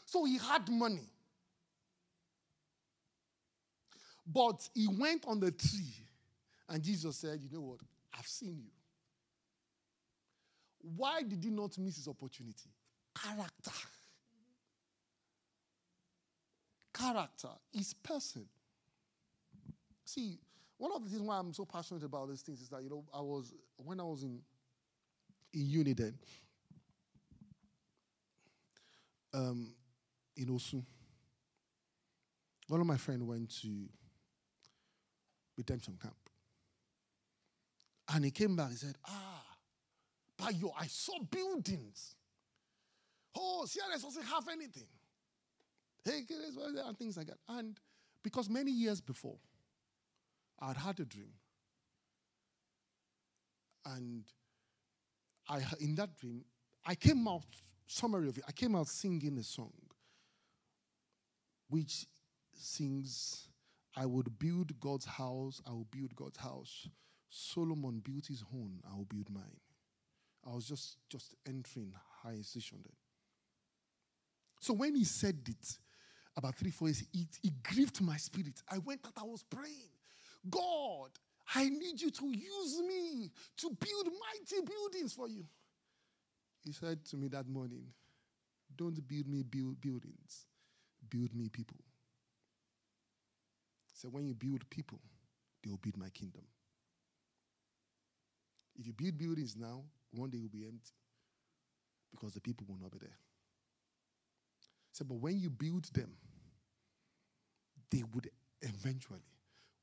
[0.05, 1.09] So he had money.
[4.25, 5.93] But he went on the tree,
[6.69, 7.79] and Jesus said, You know what?
[8.17, 8.71] I've seen you.
[10.95, 12.69] Why did he not miss his opportunity?
[13.21, 13.71] Character.
[16.93, 18.45] Character is person.
[20.06, 20.39] See,
[20.77, 23.03] one of the things why I'm so passionate about these things is that, you know,
[23.13, 24.41] I was, when I was in,
[25.53, 26.13] in uni then,
[29.34, 29.73] um,
[30.38, 30.84] in Osu,
[32.67, 33.89] one of my friends went to
[35.58, 36.15] redemption camp.
[38.13, 39.43] And he came back, he said, Ah,
[40.38, 42.15] Bayo, I saw buildings.
[43.36, 44.88] Oh, CRS doesn't have anything.
[46.05, 46.25] Hey,
[46.85, 47.37] and things like that.
[47.47, 47.79] And
[48.23, 49.37] because many years before,
[50.59, 51.31] I'd had a dream.
[53.85, 54.23] And
[55.49, 56.43] I, in that dream,
[56.85, 57.45] I came out,
[57.87, 59.71] summary of it, I came out singing a song
[61.69, 62.05] which
[62.53, 63.47] sings
[63.95, 66.87] I would build God's house, I will build God's house.
[67.29, 69.59] Solomon built his own, I will build mine.
[70.45, 72.95] I was just, just entering high station then.
[74.59, 75.77] So when he said it,
[76.35, 78.61] about three, four years, it, it grieved my spirit.
[78.69, 79.91] I went out, I was praying.
[80.49, 81.09] God,
[81.55, 85.45] I need you to use me to build mighty buildings for you.
[86.65, 87.85] He said to me that morning,
[88.75, 90.45] Don't build me build buildings,
[91.09, 91.77] build me people.
[93.93, 94.99] So when you build people,
[95.63, 96.43] they will build my kingdom.
[98.75, 100.93] If you build buildings now, one day it will be empty
[102.11, 103.17] because the people will not be there.
[104.93, 106.12] So, but when you build them,
[107.91, 108.29] they would
[108.62, 109.19] eventually.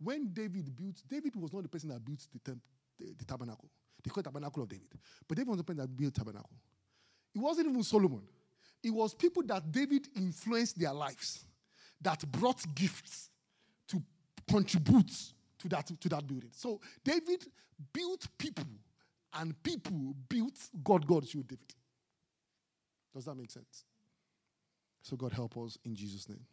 [0.03, 2.61] When David built, David was not the person that built the, temp,
[2.99, 3.69] the, the tabernacle.
[4.03, 4.89] They call it tabernacle of David.
[5.29, 6.57] But David was the person that built tabernacle.
[7.35, 8.23] It wasn't even Solomon.
[8.83, 11.45] It was people that David influenced their lives
[12.01, 13.31] that brought gifts
[13.89, 14.03] to
[14.49, 15.13] contribute
[15.59, 16.51] to that, to that building.
[16.53, 17.45] So David
[17.93, 18.65] built people,
[19.35, 21.07] and people built God.
[21.07, 21.75] God showed David.
[23.13, 23.85] Does that make sense?
[25.03, 26.45] So God help us in Jesus' name.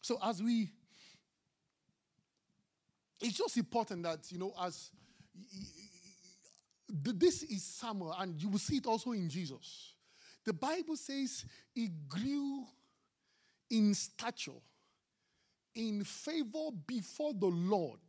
[0.00, 0.70] So as we,
[3.20, 4.90] it's just important that, you know, as
[6.88, 9.94] this is Samuel, and you will see it also in Jesus.
[10.44, 12.66] The Bible says he grew
[13.70, 14.60] in stature,
[15.74, 18.00] in favor before the Lord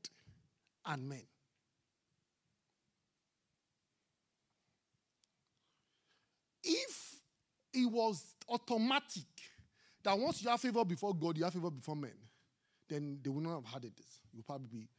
[0.85, 1.23] and men.
[6.63, 7.19] If
[7.73, 9.25] it was automatic
[10.03, 12.13] that once you have favor before God, you have favor before men,
[12.89, 13.93] then they would not have had it.
[14.31, 14.89] You would probably be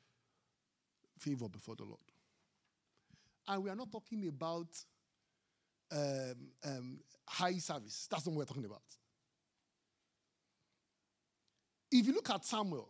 [1.19, 1.99] favor before the Lord.
[3.47, 4.69] And we are not talking about
[5.93, 8.09] um, um, high service.
[8.11, 8.83] That's not what we're talking about.
[11.91, 12.89] If you look at Samuel,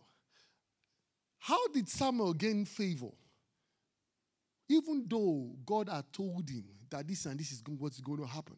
[1.39, 3.11] how did Samuel gain favor?
[4.69, 8.57] Even though God had told him that this and this is what's going to happen,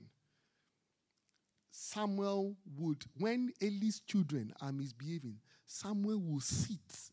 [1.78, 5.36] Samuel would, when Eli's children are misbehaving,
[5.66, 7.10] Samuel will sit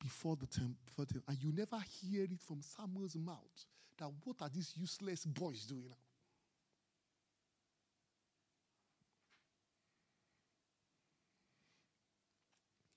[0.00, 3.66] before the temple, and you never hear it from Samuel's mouth
[3.98, 5.96] that what are these useless boys doing now?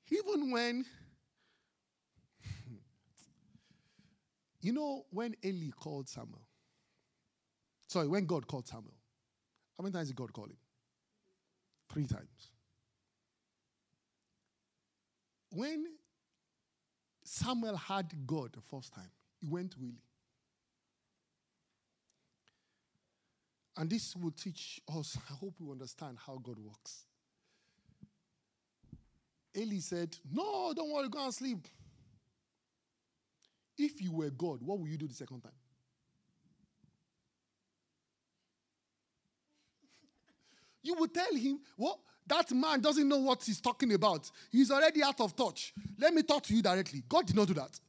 [0.10, 0.86] Even when,
[4.62, 6.48] you know, when Eli called Samuel,
[7.88, 8.96] sorry, when God called Samuel,
[9.78, 10.56] how many times did God call him?
[11.90, 12.50] Three times.
[15.52, 15.86] When
[17.24, 19.94] Samuel had God the first time, he went Eli.
[23.78, 27.06] And this will teach us, I hope we understand how God works.
[29.56, 31.68] Eli said, No, don't worry, go and sleep.
[33.78, 35.52] If you were God, what will you do the second time?
[40.88, 42.00] You would tell him, What?
[42.26, 44.30] That man doesn't know what he's talking about.
[44.52, 45.74] He's already out of touch.
[45.98, 47.04] Let me talk to you directly.
[47.08, 47.80] God did not do that.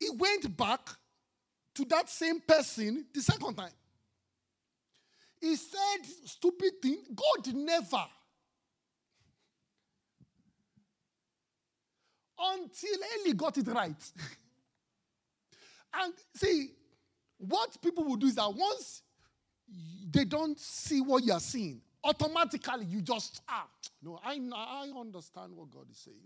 [0.00, 0.80] He went back
[1.76, 3.70] to that same person the second time.
[5.40, 6.98] He said stupid thing.
[7.14, 8.04] God never.
[12.36, 14.12] Until Eli got it right.
[15.94, 16.70] and see,
[17.38, 19.03] what people will do is that once
[20.10, 23.66] they don't see what you are seeing, automatically you just, ah,
[24.02, 26.16] no, I, I understand what God is saying.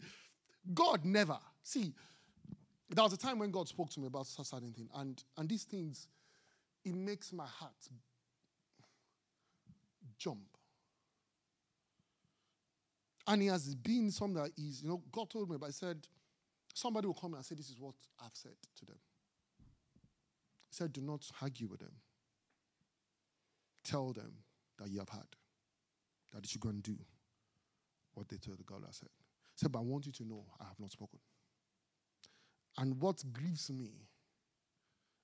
[0.74, 1.38] God never.
[1.62, 1.92] See,
[2.90, 5.48] there was a time when God spoke to me about such certain thing, and, and
[5.48, 6.06] these things,
[6.84, 7.72] it makes my heart
[10.18, 10.38] jump.
[13.26, 16.06] And he has been something that is, you know, God told me, but I said,
[16.72, 18.96] somebody will come and say, This is what I've said to them.
[20.76, 21.94] Said, Do not argue with them.
[23.82, 24.30] Tell them
[24.78, 25.24] that you have had,
[26.34, 26.98] that you should go and do
[28.12, 29.08] what they told the God has said.
[29.54, 31.18] He said, But I want you to know I have not spoken.
[32.76, 33.88] And what grieves me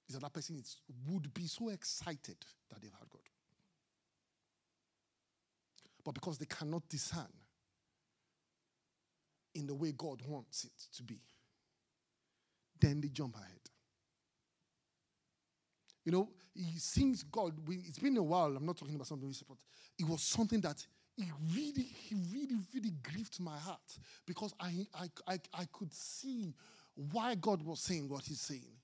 [0.09, 2.38] is that that person is, would be so excited
[2.71, 3.21] that they've had God.
[6.03, 7.29] But because they cannot discern
[9.55, 11.21] in the way God wants it to be,
[12.81, 13.71] then they jump ahead.
[16.05, 17.55] You know, he sings God.
[17.69, 18.55] It's been a while.
[18.57, 19.59] I'm not talking about something recent, but
[19.99, 20.85] it was something that
[21.17, 26.55] he really, he really, really grieved my heart because I, I, I, I could see
[26.95, 28.77] why God was saying what He's saying.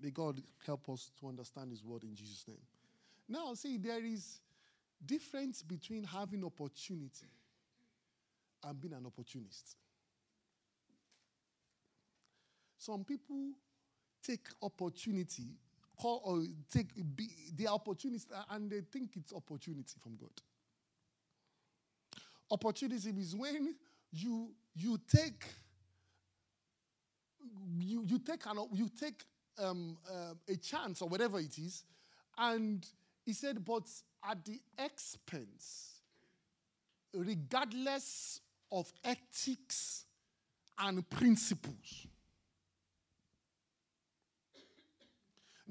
[0.00, 2.58] May God help us to understand His word in Jesus' name.
[3.28, 4.40] Now, see, there is
[5.04, 7.30] difference between having opportunity
[8.64, 9.76] and being an opportunist.
[12.82, 13.52] Some people
[14.26, 15.44] take opportunity,
[15.96, 20.32] call or take be, the opportunity, and they think it's opportunity from God.
[22.50, 23.76] Opportunism is when
[24.10, 25.44] you you take
[27.78, 29.22] you you take an, you take
[29.60, 31.84] um, uh, a chance or whatever it is,
[32.36, 32.84] and
[33.24, 33.88] he said, but
[34.28, 36.00] at the expense,
[37.14, 38.40] regardless
[38.72, 40.04] of ethics
[40.80, 42.08] and principles.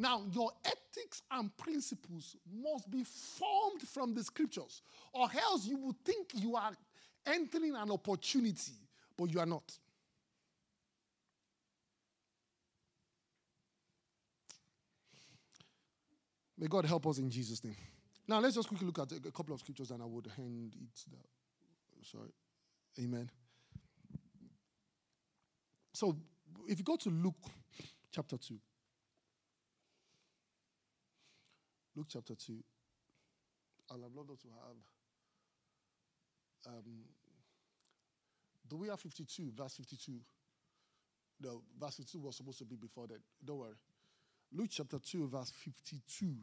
[0.01, 4.81] Now, your ethics and principles must be formed from the scriptures,
[5.13, 6.71] or else you will think you are
[7.27, 8.73] entering an opportunity,
[9.15, 9.77] but you are not.
[16.57, 17.75] May God help us in Jesus' name.
[18.27, 21.11] Now, let's just quickly look at a couple of scriptures and I would hand it
[21.11, 21.21] down.
[22.01, 22.33] Sorry.
[22.99, 23.29] Amen.
[25.93, 26.17] So,
[26.67, 27.35] if you go to Luke
[28.11, 28.57] chapter 2,
[31.95, 32.53] Luke chapter 2.
[33.91, 34.47] And I'd love to
[36.65, 36.73] have.
[36.73, 37.03] Um,
[38.67, 39.51] do we have 52?
[39.55, 40.13] Verse 52.
[41.41, 43.19] No, verse 52 was supposed to be before that.
[43.43, 43.75] Don't worry.
[44.53, 46.35] Luke chapter 2, verse 52.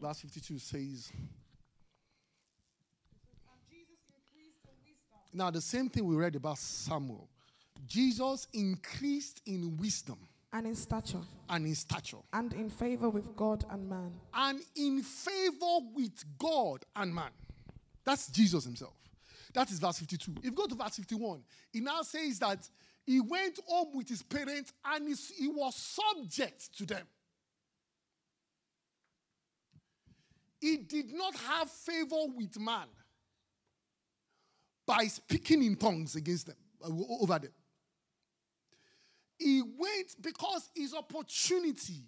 [0.00, 1.12] Verse 52 says,
[5.32, 7.28] Now, the same thing we read about Samuel.
[7.86, 10.18] Jesus increased in wisdom
[10.54, 14.12] and in stature and in stature and in favor with God and man.
[14.32, 17.30] and in favor with God and man.
[18.04, 18.94] That's Jesus himself.
[19.52, 20.32] That is verse 52.
[20.38, 21.42] If you go to verse 51,
[21.72, 22.68] it now says that
[23.04, 27.06] he went home with his parents and he, he was subject to them.
[30.60, 32.86] He did not have favor with man
[34.86, 36.90] by speaking in tongues against them, uh,
[37.20, 37.52] over them.
[39.38, 42.04] He went because his opportunity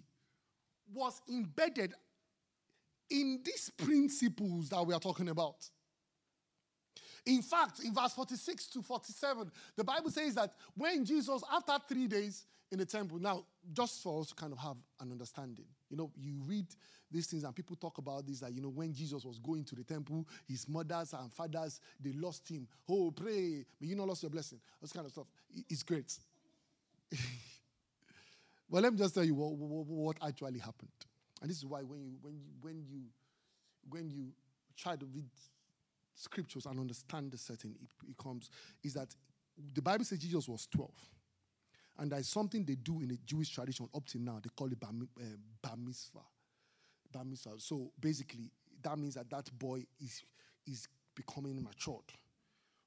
[0.93, 1.93] was embedded
[3.09, 5.69] in these principles that we are talking about.
[7.25, 12.07] In fact, in verse 46 to 47, the Bible says that when Jesus, after three
[12.07, 15.97] days in the temple, now, just for us to kind of have an understanding, you
[15.97, 16.67] know, you read
[17.11, 19.75] these things and people talk about this that, you know, when Jesus was going to
[19.75, 22.65] the temple, his mothers and fathers, they lost him.
[22.89, 24.59] Oh, pray, may you not lose your blessing.
[24.81, 25.27] This kind of stuff.
[25.69, 26.17] It's great.
[28.69, 30.91] but let me just tell you what, what, what actually happened.
[31.41, 33.01] And this is why when you, when you, when you,
[33.89, 34.31] when you
[34.75, 35.29] try to read
[36.15, 38.49] scriptures and understand the setting, it, it comes,
[38.83, 39.15] is that
[39.73, 40.89] the Bible says Jesus was 12.
[41.99, 44.39] And there's something they do in the Jewish tradition up to now.
[44.41, 45.23] They call it bar, uh,
[45.61, 46.19] bar mitzvah.
[47.11, 47.53] Bar mitzvah.
[47.57, 48.51] So basically,
[48.83, 50.23] that means that that boy is,
[50.67, 52.05] is becoming matured.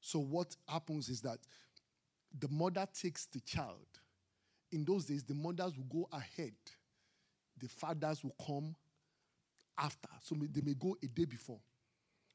[0.01, 1.39] So what happens is that
[2.39, 3.87] the mother takes the child.
[4.73, 6.55] In those days, the mothers will go ahead.
[7.59, 8.75] The fathers will come
[9.79, 10.09] after.
[10.23, 11.61] So they may go a day before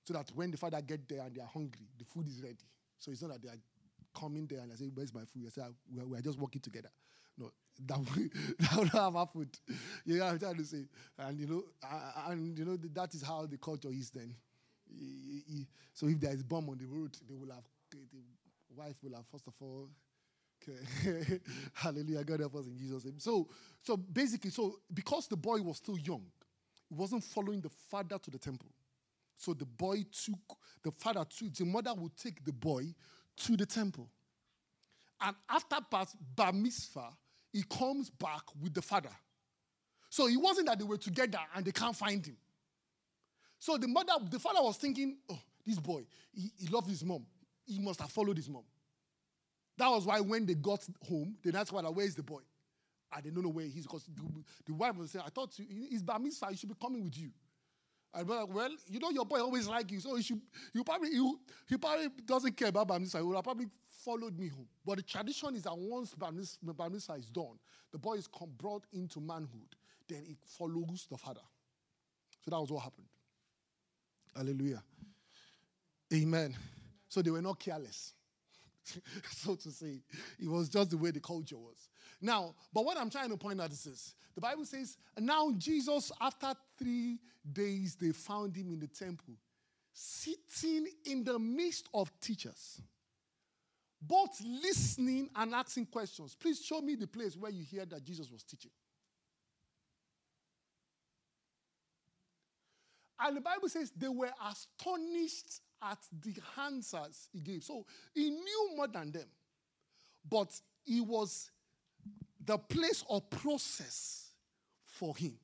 [0.03, 2.57] so that when the father get there and they are hungry, the food is ready.
[2.99, 3.59] So it's not that they are
[4.19, 6.21] coming there and I say, "Where's my food?" I say, ah, "We are, we are
[6.21, 6.89] just working together."
[7.37, 7.51] No,
[7.85, 8.29] that we
[8.59, 9.49] that would have our food.
[10.05, 10.85] You know what I'm trying to say,
[11.17, 11.63] and you know,
[12.27, 14.09] and you know that is how the culture is.
[14.11, 14.35] Then,
[15.93, 19.25] so if there is bomb on the road, they will have the wife will have
[19.31, 19.89] first of all.
[20.67, 21.39] Okay.
[21.73, 22.23] Hallelujah.
[22.23, 23.19] God help us in Jesus' name.
[23.19, 23.47] So,
[23.81, 26.23] so basically, so because the boy was still young,
[26.89, 28.69] he wasn't following the father to the temple.
[29.37, 32.93] So the boy took, the father took, the mother would take the boy
[33.37, 34.09] to the temple.
[35.21, 35.77] And after
[36.35, 37.09] bar mitzvah,
[37.51, 39.09] he comes back with the father.
[40.09, 42.37] So it wasn't that they were together and they can't find him.
[43.59, 46.03] So the mother, the father was thinking, oh, this boy,
[46.33, 47.25] he, he loves his mom.
[47.65, 48.63] He must have followed his mom.
[49.77, 52.41] That was why when they got home, they asked where is the boy?
[53.11, 54.23] I didn't know where he's because the,
[54.65, 57.31] the wife was saying, I thought he's mitzvah, he should be coming with you.
[58.13, 60.41] And like, well, you know your boy always like you, so he should
[60.73, 63.17] you probably you, he probably doesn't care about bar mitzvah.
[63.19, 63.67] He would have probably
[64.03, 64.67] followed me home.
[64.85, 67.59] But the tradition is that once bar mitzvah is done,
[67.91, 69.75] the boy is brought into manhood,
[70.07, 71.41] then it follows the father.
[72.43, 73.07] So that was what happened.
[74.35, 74.83] Hallelujah.
[76.13, 76.55] Amen.
[77.09, 78.13] So they were not careless.
[79.31, 80.01] so to say.
[80.39, 81.89] It was just the way the culture was.
[82.21, 86.11] Now, but what I'm trying to point out is this the Bible says, now Jesus,
[86.19, 87.19] after three
[87.51, 89.35] days, they found him in the temple,
[89.93, 92.81] sitting in the midst of teachers,
[94.01, 96.35] both listening and asking questions.
[96.35, 98.71] Please show me the place where you hear that Jesus was teaching.
[103.19, 107.63] And the Bible says they were astonished at the answers he gave.
[107.63, 109.27] So he knew more than them,
[110.29, 110.49] but
[110.83, 111.51] he was
[112.43, 114.31] the place of process
[114.85, 115.37] for him.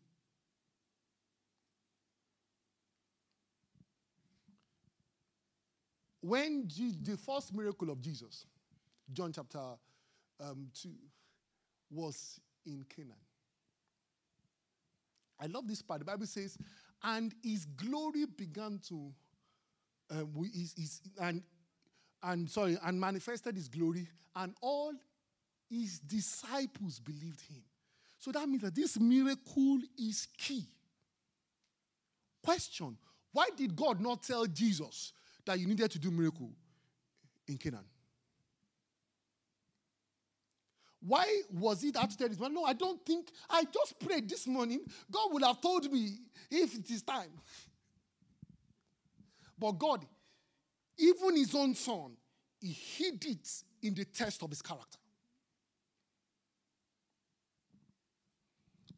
[6.21, 8.45] When the first miracle of Jesus,
[9.11, 9.59] John chapter
[10.39, 10.89] um, 2,
[11.89, 13.15] was in Canaan.
[15.39, 15.99] I love this part.
[15.99, 16.57] The Bible says,
[17.03, 19.11] and his glory began to,
[20.11, 21.41] um, his, and,
[22.23, 24.93] and sorry, and manifested his glory, and all
[25.69, 27.63] his disciples believed him.
[28.19, 30.65] So that means that this miracle is key.
[32.43, 32.97] Question
[33.31, 35.13] Why did God not tell Jesus
[35.45, 36.51] that you needed to do miracle
[37.47, 37.85] in Canaan?
[41.03, 42.37] Why was it after this?
[42.37, 43.31] Well, no, I don't think.
[43.49, 44.81] I just prayed this morning.
[45.09, 47.31] God would have told me if it is time.
[49.61, 50.03] But God,
[50.97, 52.17] even his own son,
[52.59, 53.47] he hid it
[53.83, 54.97] in the test of his character.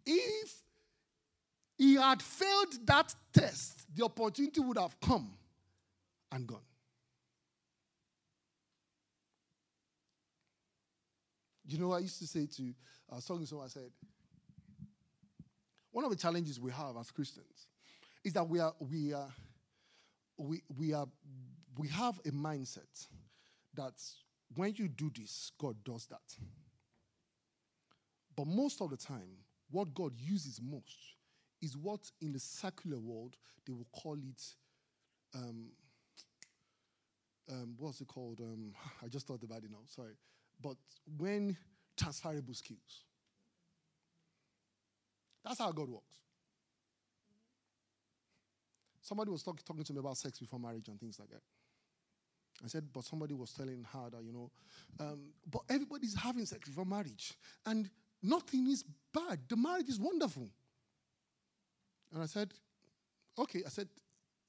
[0.05, 0.53] If
[1.77, 5.33] he had failed that test, the opportunity would have come
[6.31, 6.59] and gone.
[11.65, 12.73] You know, I used to say to,
[13.11, 13.91] I was talking to someone, I said,
[15.91, 17.67] one of the challenges we have as Christians
[18.23, 19.29] is that we are, we are,
[20.37, 21.07] we, we are,
[21.77, 23.07] we have a mindset
[23.75, 23.93] that
[24.55, 26.37] when you do this, God does that.
[28.35, 29.37] But most of the time,
[29.69, 31.15] what God uses most
[31.61, 34.43] is what in the secular world they will call it
[35.35, 35.67] um,
[37.49, 38.39] um, what's it called?
[38.39, 38.73] Um,
[39.03, 40.13] I just thought about it now, sorry.
[40.61, 40.77] But
[41.17, 41.57] when
[41.97, 43.03] transferable skills.
[45.43, 46.15] That's how God works.
[49.03, 51.41] Somebody was talk, talking to me about sex before marriage and things like that.
[52.63, 54.49] I said, but somebody was telling her that, you know,
[54.99, 55.19] um,
[55.51, 57.33] but everybody's having sex before marriage.
[57.65, 57.89] And
[58.21, 59.39] nothing is bad.
[59.49, 60.49] The marriage is wonderful.
[62.13, 62.53] And I said,
[63.37, 63.63] okay.
[63.65, 63.89] I said,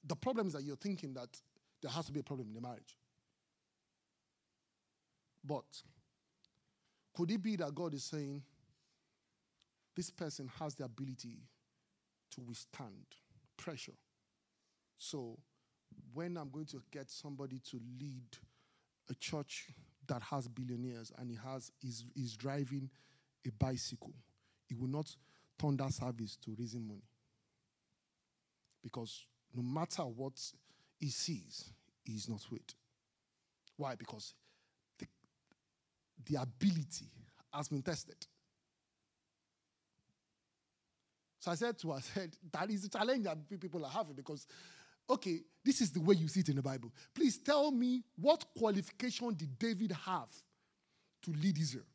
[0.05, 1.29] the problem is that you're thinking that
[1.81, 2.97] there has to be a problem in the marriage.
[5.43, 5.65] But
[7.13, 8.41] could it be that God is saying,
[9.95, 11.39] this person has the ability
[12.31, 13.05] to withstand
[13.57, 13.93] pressure?
[14.97, 15.37] So,
[16.13, 18.37] when I'm going to get somebody to lead
[19.09, 19.67] a church
[20.07, 22.89] that has billionaires and he has is is driving
[23.45, 24.13] a bicycle,
[24.67, 25.13] he will not
[25.59, 27.03] turn that service to raising money.
[28.83, 30.39] Because no matter what
[30.99, 31.71] he sees,
[32.03, 32.73] he's not with.
[33.77, 33.95] Why?
[33.95, 34.33] Because
[36.25, 37.07] the ability
[37.53, 38.25] has been tested.
[41.39, 44.15] So I said to her, I said, that is the challenge that people are having
[44.15, 44.47] because,
[45.09, 46.91] okay, this is the way you see it in the Bible.
[47.13, 50.29] Please tell me what qualification did David have
[51.23, 51.85] to lead Israel?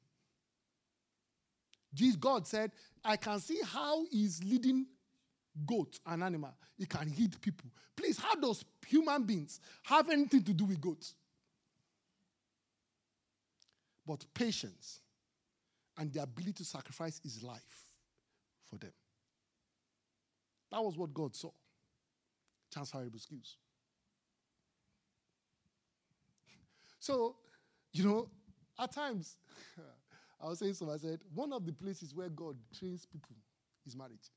[1.92, 2.70] Jesus, God said,
[3.04, 4.86] I can see how he's leading
[5.66, 6.54] goat, an animal.
[6.78, 7.70] He can hit people.
[7.96, 11.14] Please, how does human beings have anything to do with goats?
[14.10, 15.02] but patience
[15.96, 17.84] and the ability to sacrifice his life
[18.68, 18.90] for them.
[20.72, 21.50] That was what God saw.
[22.70, 23.56] Transferable skills.
[27.02, 27.36] So,
[27.92, 28.28] you know,
[28.78, 29.38] at times,
[30.42, 33.34] I was saying so, I said, one of the places where God trains people
[33.86, 34.30] is marriage.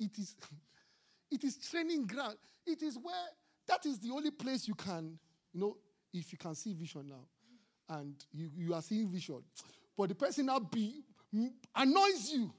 [0.00, 0.34] It is,
[1.30, 2.36] it is training ground.
[2.66, 3.14] It is where,
[3.68, 5.18] that is the only place you can,
[5.52, 5.76] you know,
[6.12, 9.42] if you can see vision now and you, you are seeing vision,
[9.96, 11.02] but the person now be
[11.76, 12.52] annoys you,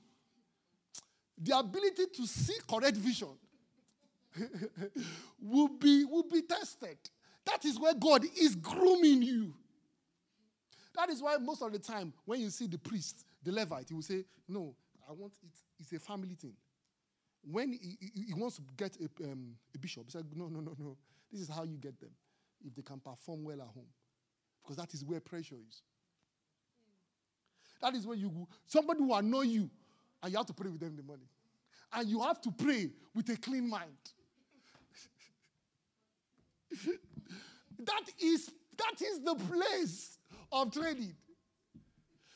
[1.37, 3.29] the ability to see correct vision
[5.41, 6.97] will be will be tested.
[7.45, 9.53] That is where God is grooming you.
[10.95, 13.93] That is why most of the time when you see the priest, the Levite, he
[13.93, 14.75] will say, "No,
[15.07, 15.51] I want it.
[15.79, 16.53] It's a family thing."
[17.47, 20.59] When he, he, he wants to get a, um, a bishop, he said, "No, no,
[20.61, 20.97] no, no.
[21.31, 22.11] This is how you get them."
[22.65, 23.87] if they can perform well at home.
[24.63, 25.81] Because that is where pressure is.
[27.81, 29.69] That is where you go, somebody will annoy you
[30.25, 31.27] and you have to pray with them in the morning.
[31.93, 33.91] And you have to pray with a clean mind.
[37.79, 40.17] that is that is the place
[40.51, 41.13] of training.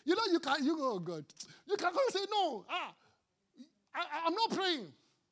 [0.05, 1.25] You know, you can you go, oh God.
[1.67, 2.93] You can go and say, No, ah,
[3.95, 4.85] I, am not praying.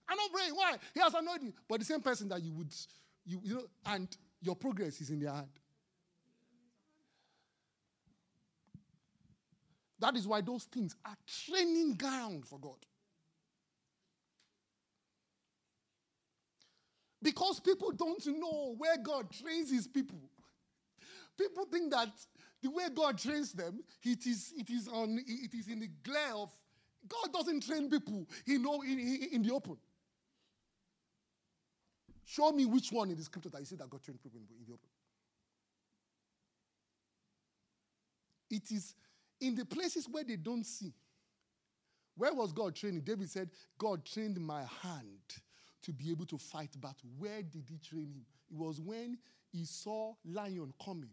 [0.10, 0.56] I'm not praying.
[0.56, 0.78] Why?
[0.96, 1.54] He has you.
[1.70, 2.74] But the same person that you would,
[3.24, 4.08] you, you know, and
[4.42, 5.48] your progress is in their hand.
[10.00, 12.78] That is why those things are training ground for God.
[17.22, 20.20] Because people don't know where God trains his people.
[21.38, 22.10] People think that
[22.62, 26.36] the way God trains them, it is, it is, on, it is in the glare
[26.36, 26.52] of.
[27.08, 29.78] God doesn't train people in, in, in the open.
[32.26, 34.66] Show me which one in the scripture that you see that God trained people in
[34.66, 34.90] the open.
[38.50, 38.96] It is
[39.40, 40.94] in the places where they don't see.
[42.16, 43.02] Where was God training?
[43.02, 45.22] David said, God trained my hand
[45.84, 47.10] to be able to fight battle.
[47.18, 48.26] Where did he train him?
[48.50, 49.18] It was when
[49.52, 51.12] he saw lion coming.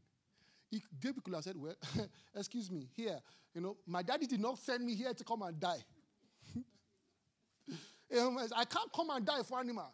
[0.70, 1.74] He, David could have said, Well,
[2.34, 3.18] excuse me, here,
[3.54, 5.84] you know, my daddy did not send me here to come and die.
[8.12, 9.92] I can't come and die for animal.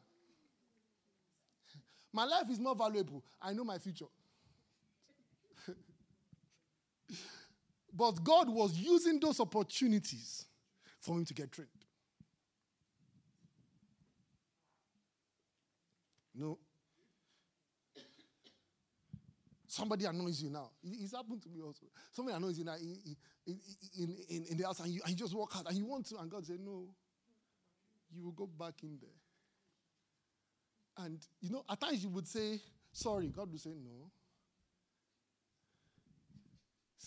[2.12, 3.24] My life is more valuable.
[3.40, 4.06] I know my future.
[7.96, 10.46] But God was using those opportunities
[11.00, 11.68] for him to get trained.
[16.34, 16.58] No.
[19.66, 20.70] Somebody annoys you now.
[20.82, 21.86] It's happened to me also.
[22.12, 23.16] Somebody annoys you now in,
[23.46, 26.06] in, in, in, the house and you, and you just walk out and you want
[26.06, 26.88] to, and God said, No,
[28.12, 29.10] you will go back in there.
[31.04, 32.60] And, you know, at times you would say,
[32.92, 33.28] Sorry.
[33.28, 34.10] God would say, No.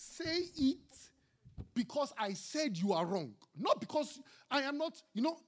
[0.04, 0.76] Say it
[1.72, 3.32] because I said you are wrong.
[3.58, 5.38] Not because I am not, you know.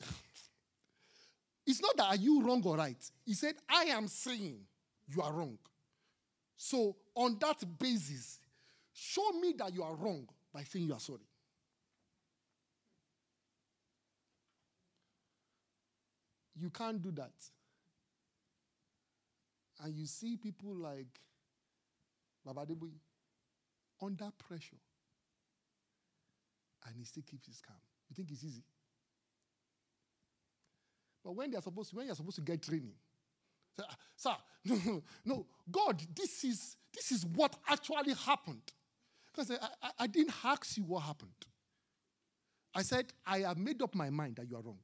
[1.66, 3.02] it's not that are you wrong or right.
[3.24, 4.58] He said, I am saying
[5.08, 5.58] you are wrong.
[6.56, 8.38] So, on that basis,
[8.92, 11.26] show me that you are wrong by saying you are sorry.
[16.60, 17.32] You can't do that.
[19.82, 21.20] And you see people like
[22.44, 22.92] Baba Adeboye
[24.04, 24.76] under pressure.
[26.86, 27.76] And he still keeps his calm.
[28.10, 28.62] You think it's easy?
[31.24, 32.92] But when they're supposed to, when you're supposed to get training,
[33.80, 34.34] ah, sir,
[34.66, 38.62] no, no, no, God, this is this is what actually happened.
[39.32, 41.32] Because I, I, I didn't ask you what happened.
[42.74, 44.78] I said, I have made up my mind that you are wrong.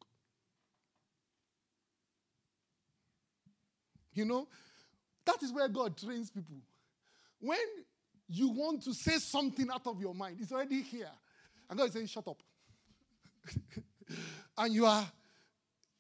[4.13, 4.49] You know,
[5.25, 6.57] that is where God trains people.
[7.39, 7.59] When
[8.33, 11.11] you want to say something out of your mind, it's already here.
[11.69, 12.41] And God is saying, shut up.
[14.59, 15.05] and you are,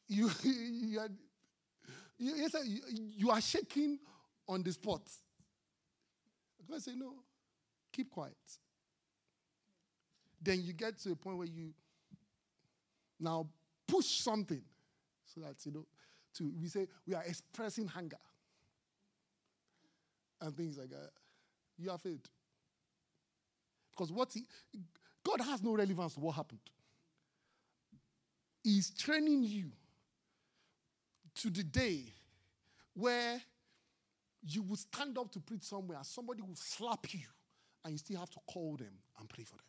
[0.06, 1.08] you, you are,
[2.18, 2.48] you,
[3.16, 3.98] you, are shaking
[4.48, 5.02] on the spot.
[6.70, 7.14] God say, no,
[7.92, 8.36] keep quiet.
[10.40, 11.72] Then you get to a point where you
[13.18, 13.48] now
[13.88, 14.62] push something
[15.26, 15.86] so that, you know,
[16.34, 18.16] to, we say we are expressing hunger
[20.40, 21.10] and things like that.
[21.80, 22.28] You have faith.
[23.90, 24.44] Because what he,
[25.24, 26.60] God has no relevance to what happened.
[28.62, 29.70] He's training you
[31.36, 32.04] to the day
[32.94, 33.40] where
[34.42, 37.20] you will stand up to preach somewhere and somebody will slap you
[37.84, 39.64] and you still have to call them and pray for them.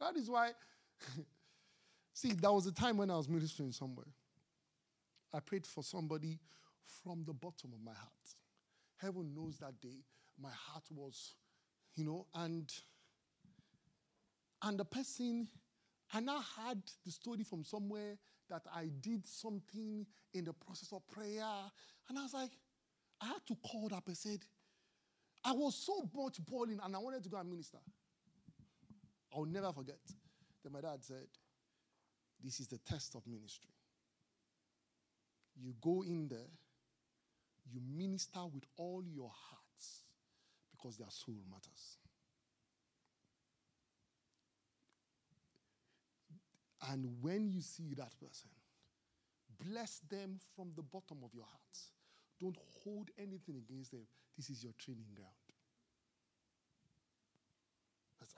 [0.00, 0.52] That is why,
[2.14, 4.06] see, there was a time when I was ministering somewhere.
[5.34, 6.38] I prayed for somebody
[7.02, 8.34] from the bottom of my heart.
[8.96, 10.04] Heaven knows that day
[10.40, 11.34] my heart was,
[11.94, 12.72] you know, and
[14.62, 15.46] and the person,
[16.12, 18.18] and I had the story from somewhere
[18.50, 21.44] that I did something in the process of prayer,
[22.08, 22.50] and I was like,
[23.20, 24.40] I had to call up and said,
[25.44, 27.78] I was so much boiling, and I wanted to go and minister.
[29.34, 30.00] I'll never forget
[30.64, 31.26] that my dad said,
[32.42, 33.70] This is the test of ministry.
[35.60, 36.50] You go in there,
[37.72, 40.02] you minister with all your hearts
[40.70, 41.98] because their soul matters.
[46.90, 48.50] And when you see that person,
[49.66, 51.78] bless them from the bottom of your heart.
[52.40, 54.06] Don't hold anything against them.
[54.36, 55.32] This is your training ground.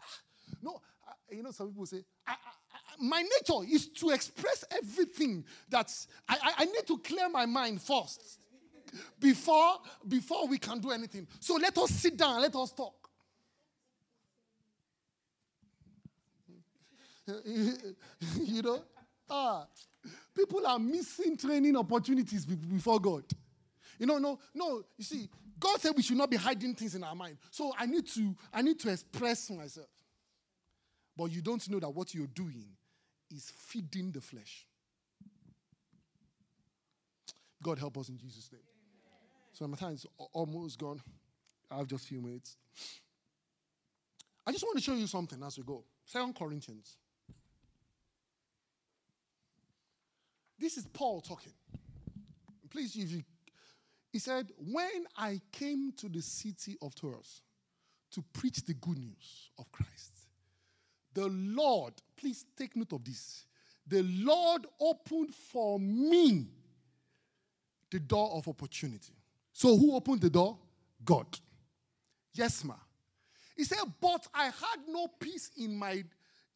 [0.01, 0.21] Ah,
[0.63, 2.35] no, uh, you know, some people say, I,
[2.99, 8.39] my nature is to express everything that's I, I need to clear my mind first
[9.19, 11.27] before before we can do anything.
[11.39, 12.95] So let us sit down let us talk.
[18.41, 18.83] You know?
[19.29, 19.67] Ah
[20.35, 23.25] people are missing training opportunities before god.
[23.99, 25.29] You know no no you see
[25.59, 27.37] god said we should not be hiding things in our mind.
[27.51, 29.89] So i need to i need to express myself.
[31.17, 32.67] But you don't know that what you're doing
[33.35, 34.67] is feeding the flesh.
[37.63, 38.63] God help us in Jesus' name.
[39.53, 41.01] So my time is almost gone.
[41.71, 42.57] I have just a few minutes.
[44.47, 45.85] I just want to show you something as we go.
[46.05, 46.97] Second Corinthians.
[50.59, 51.53] This is Paul talking.
[52.69, 53.23] Please, if you,
[54.13, 57.43] he said, When I came to the city of Troas
[58.13, 60.27] to preach the good news of Christ,
[61.15, 63.47] the Lord, please take note of this.
[63.87, 66.47] The Lord opened for me
[67.91, 69.15] the door of opportunity.
[69.61, 70.57] So, who opened the door?
[71.05, 71.27] God.
[72.33, 72.77] Yes, ma.
[73.55, 76.03] He said, But I had no peace in my,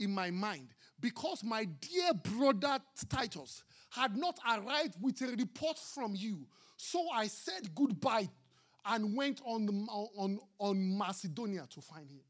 [0.00, 0.68] in my mind
[1.00, 2.78] because my dear brother
[3.10, 6.46] Titus had not arrived with a report from you.
[6.78, 8.30] So I said goodbye
[8.86, 12.22] and went on, the, on, on Macedonia to find him.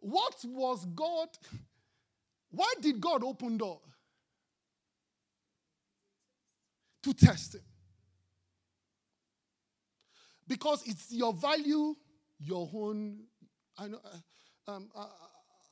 [0.00, 1.30] What was God?
[2.50, 3.80] Why did God open door?
[7.06, 7.62] To test him.
[10.48, 11.94] Because it's your value,
[12.40, 13.20] your own.
[13.78, 14.00] I know.
[14.04, 15.06] Uh, um, uh,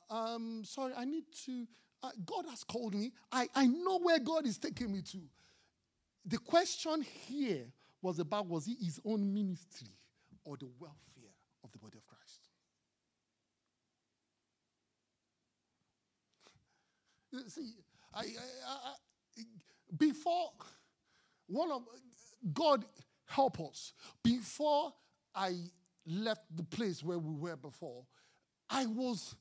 [0.09, 1.67] uh, um, sorry, I need to.
[2.03, 3.11] uh, God has called me.
[3.31, 5.19] I, I know where God is taking me to.
[6.25, 7.65] The question here
[8.01, 9.89] was about was it his own ministry
[10.45, 12.47] or the welfare of the body of Christ?
[17.49, 17.73] See,
[18.13, 18.23] I, I,
[18.67, 19.43] I,
[19.97, 20.51] before
[21.47, 21.83] one of
[22.53, 22.85] God
[23.25, 23.93] help us.
[24.23, 24.93] Before
[25.33, 25.55] I
[26.05, 28.05] left the place where we were before,
[28.69, 29.35] I was,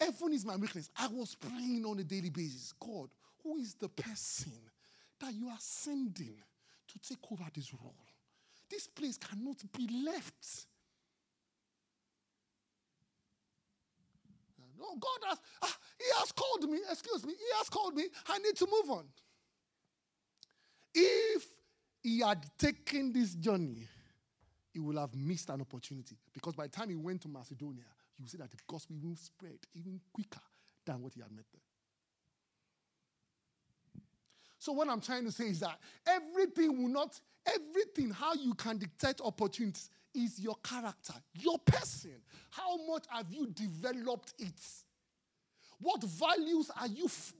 [0.00, 0.90] everyone is my weakness.
[0.96, 3.08] I was praying on a daily basis God,
[3.42, 4.52] who is the person
[5.20, 6.36] that you are sending
[6.88, 7.94] to take over this role?
[8.70, 10.66] This place cannot be left.
[14.78, 18.04] No, God has, ah, He has called me, excuse me, He has called me.
[18.28, 19.04] I need to move on.
[20.94, 21.46] If
[22.02, 23.86] He had taken this journey,
[24.72, 27.84] he will have missed an opportunity because by the time he went to Macedonia,
[28.18, 30.40] you see that the gospel will spread even quicker
[30.84, 31.60] than what he had met there.
[34.58, 38.78] So, what I'm trying to say is that everything will not, everything, how you can
[38.78, 42.22] dictate opportunities is your character, your person.
[42.50, 44.60] How much have you developed it?
[45.80, 47.34] What values are you, f-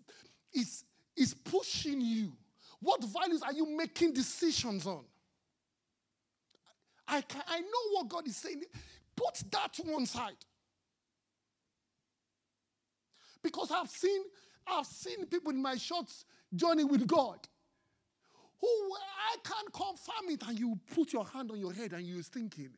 [0.53, 0.85] is,
[1.17, 2.33] is pushing you?
[2.83, 5.05] What values are you making decisions on?
[7.07, 8.63] I, can, I know what God is saying.
[9.15, 10.45] Put that to one side.
[13.41, 14.23] Because I've seen,
[14.67, 16.13] I've seen people in my short
[16.55, 17.39] journey with God
[18.61, 22.23] who I can't confirm it, and you put your hand on your head and you're
[22.23, 22.71] thinking.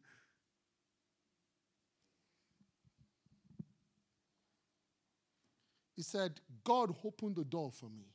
[5.97, 8.14] He said, God opened the door for me.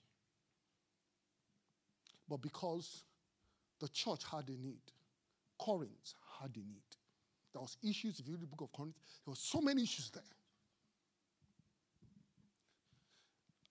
[2.30, 3.04] But because
[3.80, 4.82] the church had a need,
[5.58, 6.84] Corinth had a need.
[7.54, 10.12] There was issues, if you read the book of Corinth, there were so many issues
[10.12, 10.24] there.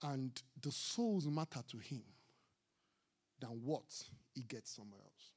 [0.02, 0.30] And
[0.61, 2.02] the souls matter to him
[3.40, 3.84] than what
[4.34, 5.32] he gets somewhere else.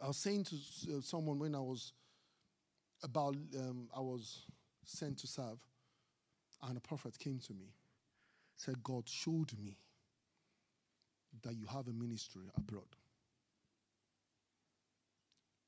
[0.00, 0.56] I was saying to
[0.96, 1.92] uh, someone when I was
[3.02, 4.42] about, um, I was
[4.84, 5.58] sent to serve,
[6.62, 7.66] and a prophet came to me,
[8.56, 9.76] said, God showed me
[11.42, 12.84] that you have a ministry abroad.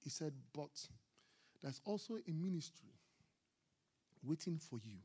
[0.03, 0.87] He said, But
[1.62, 2.91] there's also a ministry
[4.23, 4.97] waiting for you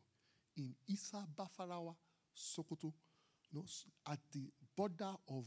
[0.57, 1.95] in Isa Bafarawa,
[2.35, 2.91] Sokoto,
[3.51, 3.65] you know,
[4.11, 5.45] at the border of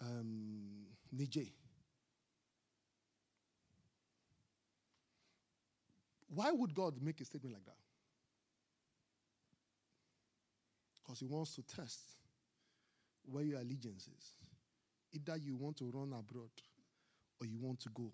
[0.00, 1.48] um, Niger.
[6.28, 7.76] Why would God make a statement like that?
[11.00, 12.00] Because He wants to test
[13.30, 14.32] where your allegiance is.
[15.12, 16.50] Either you want to run abroad
[17.40, 18.10] or you want to go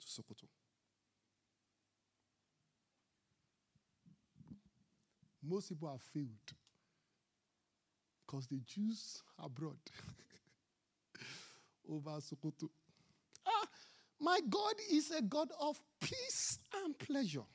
[0.00, 0.46] to Sokoto.
[5.42, 6.28] Most people have failed
[8.26, 9.78] because they choose abroad
[11.90, 12.68] over Sokoto.
[13.46, 13.66] Ah,
[14.20, 17.46] my God is a God of peace and pleasure.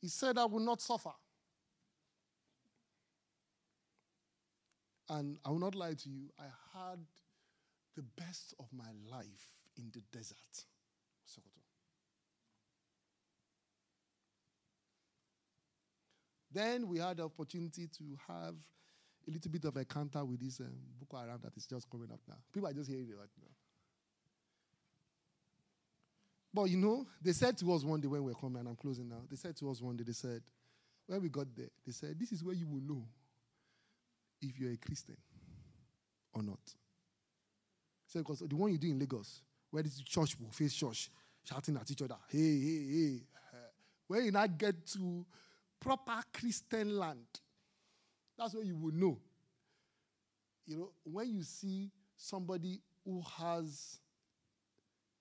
[0.00, 1.12] He said, I will not suffer.
[5.14, 6.46] And I will not lie to you, I
[6.76, 6.98] had
[7.94, 10.64] the best of my life in the desert,
[11.24, 11.60] Sokoto.
[16.52, 18.54] Then we had the opportunity to have
[19.28, 22.10] a little bit of a counter with this um, Boko Haram that is just coming
[22.12, 22.36] up now.
[22.52, 23.50] People are just hearing it right now.
[26.52, 28.76] But you know, they said to us one day when we were coming, and I'm
[28.76, 30.42] closing now, they said to us one day, they said,
[31.06, 33.04] when we got there, they said, this is where you will know
[34.48, 35.16] if you're a Christian
[36.32, 36.60] or not.
[38.06, 41.10] So because the one you do in Lagos, where this church will face church,
[41.48, 43.14] shouting at each other, hey, hey, hey.
[43.16, 43.56] Eh,
[44.06, 45.24] when you now get to
[45.80, 47.26] proper Christian land,
[48.38, 49.18] that's where you will know.
[50.66, 53.98] You know, when you see somebody who has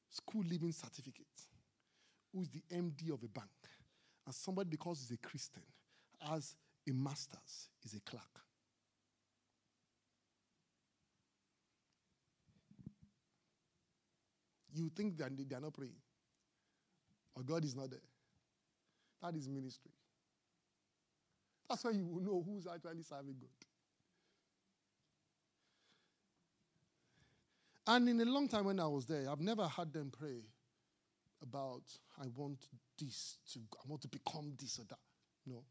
[0.10, 1.26] school living certificate,
[2.34, 3.50] who's the MD of a bank,
[4.26, 5.64] and somebody because he's a Christian
[6.22, 6.56] has
[6.88, 8.43] a master's, is a clerk.
[14.74, 15.96] You think that they are not praying.
[17.36, 18.00] Or God is not there.
[19.22, 19.92] That is ministry.
[21.70, 23.50] That's why you will know who's actually serving God.
[27.86, 30.42] And in a long time when I was there, I've never had them pray
[31.42, 31.84] about,
[32.22, 32.60] I want
[33.00, 35.00] this to, I want to become this or that.
[35.46, 35.64] No.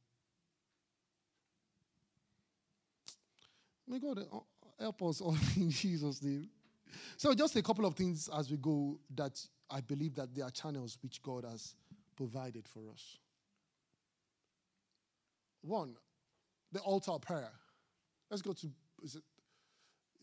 [3.88, 4.38] May God uh,
[4.78, 6.48] help us all in Jesus' name.
[7.16, 10.51] So, just a couple of things as we go that I believe that there are
[10.51, 11.74] channels which God has
[12.16, 13.18] provided for us.
[15.62, 15.95] one,
[16.72, 17.53] the altar prayer.
[18.30, 18.68] Let's go to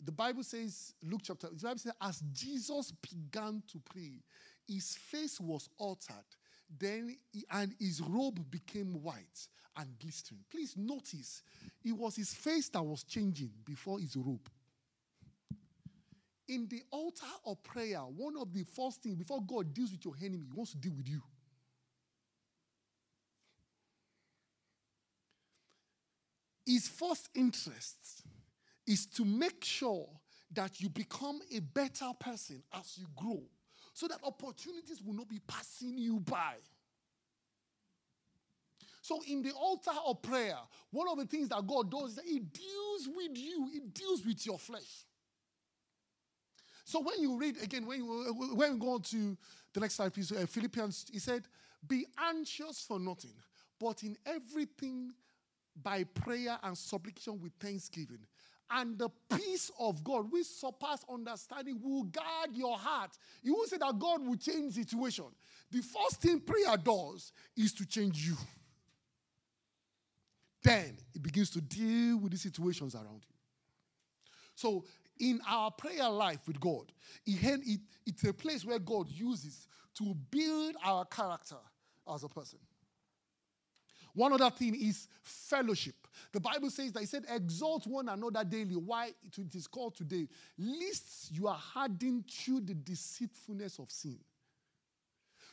[0.04, 4.22] the Bible says, Luke chapter, the Bible says, as Jesus began to pray,
[4.68, 6.26] his face was altered,
[6.70, 10.46] then he- and his robe became white and glistening.
[10.50, 11.44] Please notice,
[11.84, 14.50] it was his face that was changing before his robe.
[16.50, 20.16] In the altar of prayer, one of the first things before God deals with your
[20.20, 21.22] enemy, he wants to deal with you.
[26.66, 28.24] His first interest
[28.88, 30.10] is to make sure
[30.52, 33.44] that you become a better person as you grow
[33.94, 36.56] so that opportunities will not be passing you by.
[39.02, 40.58] So, in the altar of prayer,
[40.90, 44.26] one of the things that God does is that He deals with you, He deals
[44.26, 45.06] with your flesh.
[46.90, 49.38] So, when you read again, when, you, when we go on to
[49.74, 51.44] the next slide, please, uh, Philippians, He said,
[51.88, 53.36] Be anxious for nothing,
[53.80, 55.12] but in everything
[55.84, 58.18] by prayer and supplication with thanksgiving.
[58.72, 63.12] And the peace of God, which surpass understanding, will guard your heart.
[63.44, 65.26] You won't say that God will change situation.
[65.70, 68.36] The first thing prayer does is to change you.
[70.64, 73.36] Then it begins to deal with the situations around you.
[74.56, 74.84] So,
[75.20, 76.92] in our prayer life with God,
[77.26, 79.68] it, it, it's a place where God uses
[79.98, 81.58] to build our character
[82.14, 82.60] as a person.
[84.14, 85.96] One other thing is fellowship.
[86.32, 88.76] The Bible says that He said, exalt one another daily.
[88.76, 90.28] Why it is called today?
[90.58, 94.20] Lest you are hardened through the deceitfulness of sin.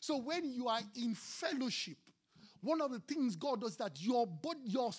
[0.00, 1.98] So when you are in fellowship,
[2.60, 4.90] one of the things God does that your body, your,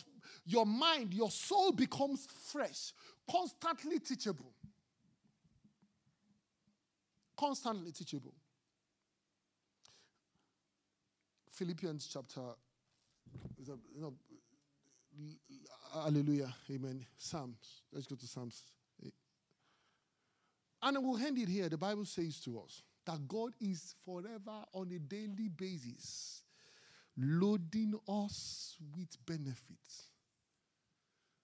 [0.45, 2.93] your mind, your soul becomes fresh,
[3.29, 4.53] constantly teachable.
[7.37, 8.33] Constantly teachable.
[11.51, 12.41] Philippians chapter
[13.57, 14.13] you know,
[15.93, 17.05] hallelujah, amen.
[17.17, 17.81] Psalms.
[17.91, 18.63] Let's go to Psalms.
[20.81, 21.69] And we'll end it here.
[21.69, 26.43] The Bible says to us that God is forever on a daily basis
[27.17, 30.11] loading us with benefits.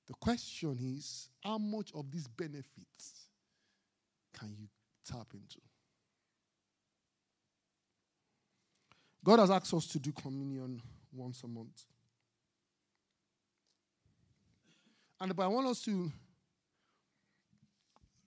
[0.08, 3.28] The question is how much of these benefits
[4.38, 4.68] can you
[5.06, 5.60] tap into?
[9.24, 10.82] God has asked us to do communion
[11.14, 11.84] once a month.
[15.22, 16.12] And but I want us to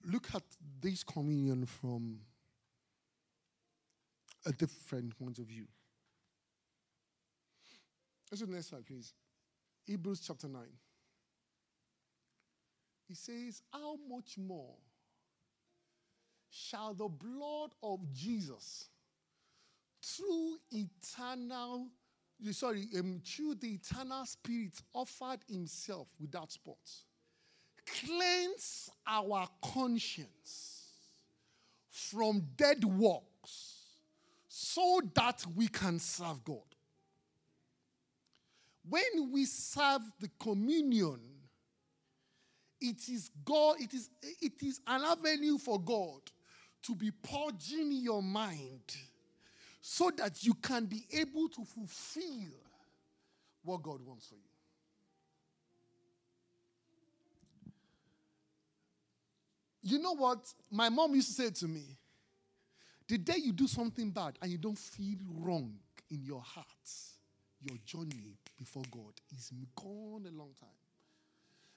[0.05, 0.43] look at
[0.81, 2.19] this communion from
[4.45, 5.67] a different point of view.
[8.31, 9.13] Let's the next slide, please.
[9.85, 10.61] Hebrews chapter 9.
[13.07, 14.75] He says, How much more
[16.49, 18.89] shall the blood of Jesus,
[20.01, 21.87] through eternal,
[22.45, 26.77] eh, sorry, um, through the eternal Spirit offered Himself without spot,
[27.85, 30.77] cleanse our conscience
[31.89, 33.77] from dead works
[34.47, 36.61] so that we can serve God?
[38.89, 41.19] When we serve the communion,
[42.79, 44.09] it is God, it is,
[44.41, 46.21] it is an avenue for God
[46.83, 48.95] to be purging your mind
[49.89, 52.51] so that you can be able to fulfill
[53.63, 54.41] what God wants for you.
[59.81, 61.85] You know what my mom used to say to me?
[63.07, 65.73] The day you do something bad and you don't feel wrong
[66.11, 66.65] in your heart,
[67.61, 70.69] your journey before God is gone a long time.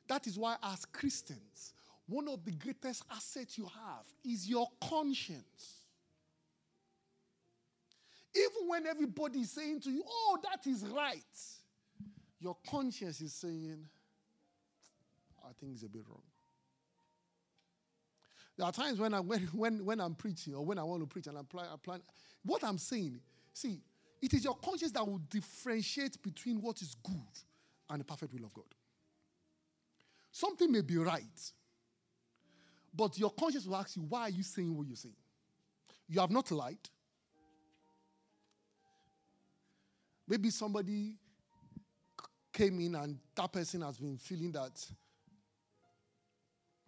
[0.09, 1.75] That is why, as Christians,
[2.09, 5.80] one of the greatest assets you have is your conscience.
[8.35, 11.17] Even when everybody is saying to you, oh, that is right,
[12.39, 13.85] your conscience is saying,
[15.45, 16.23] I think it's a bit wrong.
[18.57, 21.07] There are times when, I, when, when, when I'm preaching or when I want to
[21.07, 22.03] preach and I'm plan,
[22.45, 23.21] what I'm saying,
[23.53, 23.81] see,
[24.21, 27.15] it is your conscience that will differentiate between what is good
[27.89, 28.67] and the perfect will of God.
[30.31, 31.53] Something may be right,
[32.95, 35.17] but your conscience will ask you, why are you saying what you're saying?
[36.09, 36.79] You have not lied.
[40.31, 41.15] Maybe somebody
[42.53, 44.81] came in and that person has been feeling that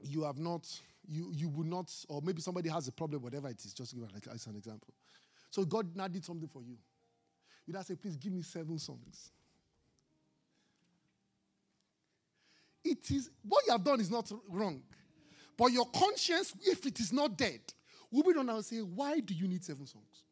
[0.01, 0.69] you have not,
[1.09, 4.05] you, you would not, or maybe somebody has a problem, whatever it is, just give
[4.05, 4.95] it as an example.
[5.51, 6.77] So God now did something for you.
[7.67, 9.33] You now say, please give me seven songs.
[12.85, 14.83] It is what you have done is not wrong.
[15.57, 17.61] But your conscience, if it is not dead,
[18.13, 20.25] will be done and say, Why do you need seven songs?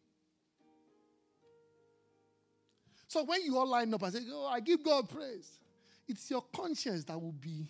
[3.10, 5.58] So when you all line up and say, Oh, I give God praise,
[6.06, 7.66] It's your conscience that will be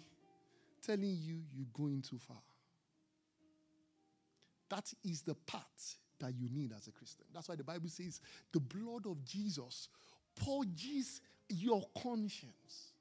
[0.87, 2.37] telling you you're going too far.
[4.69, 5.65] That is the part
[6.19, 7.25] that you need as a Christian.
[7.33, 8.21] That's why the Bible says
[8.53, 9.89] the blood of Jesus
[10.45, 12.93] purges your conscience.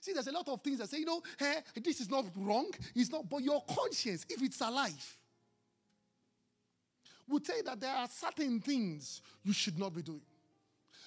[0.00, 2.70] See, there's a lot of things that say, you know, hey, this is not wrong.
[2.94, 5.16] It's not, but your conscience, if it's alive,
[7.28, 10.22] will tell you that there are certain things you should not be doing.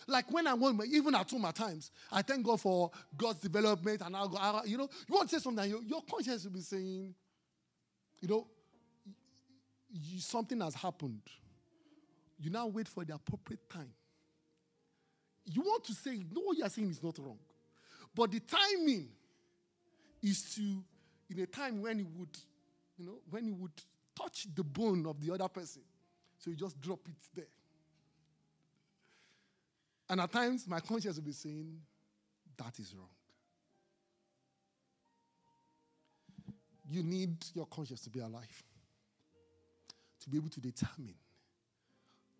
[0.07, 4.01] Like when I want, even at home at times, I thank God for God's development,
[4.05, 6.61] and I'll go, you know, you want to say something, your, your conscience will be
[6.61, 7.15] saying,
[8.21, 8.47] you know,
[9.89, 11.21] you, something has happened.
[12.39, 13.91] You now wait for the appropriate time.
[15.45, 17.39] You want to say, no, what you are saying is not wrong.
[18.13, 19.07] But the timing
[20.21, 20.83] is to,
[21.29, 22.37] in a time when you would,
[22.97, 23.71] you know, when you would
[24.19, 25.81] touch the bone of the other person.
[26.37, 27.45] So you just drop it there.
[30.09, 31.79] And at times, my conscience will be saying,
[32.57, 33.09] that is wrong.
[36.87, 38.63] You need your conscience to be alive,
[40.21, 41.15] to be able to determine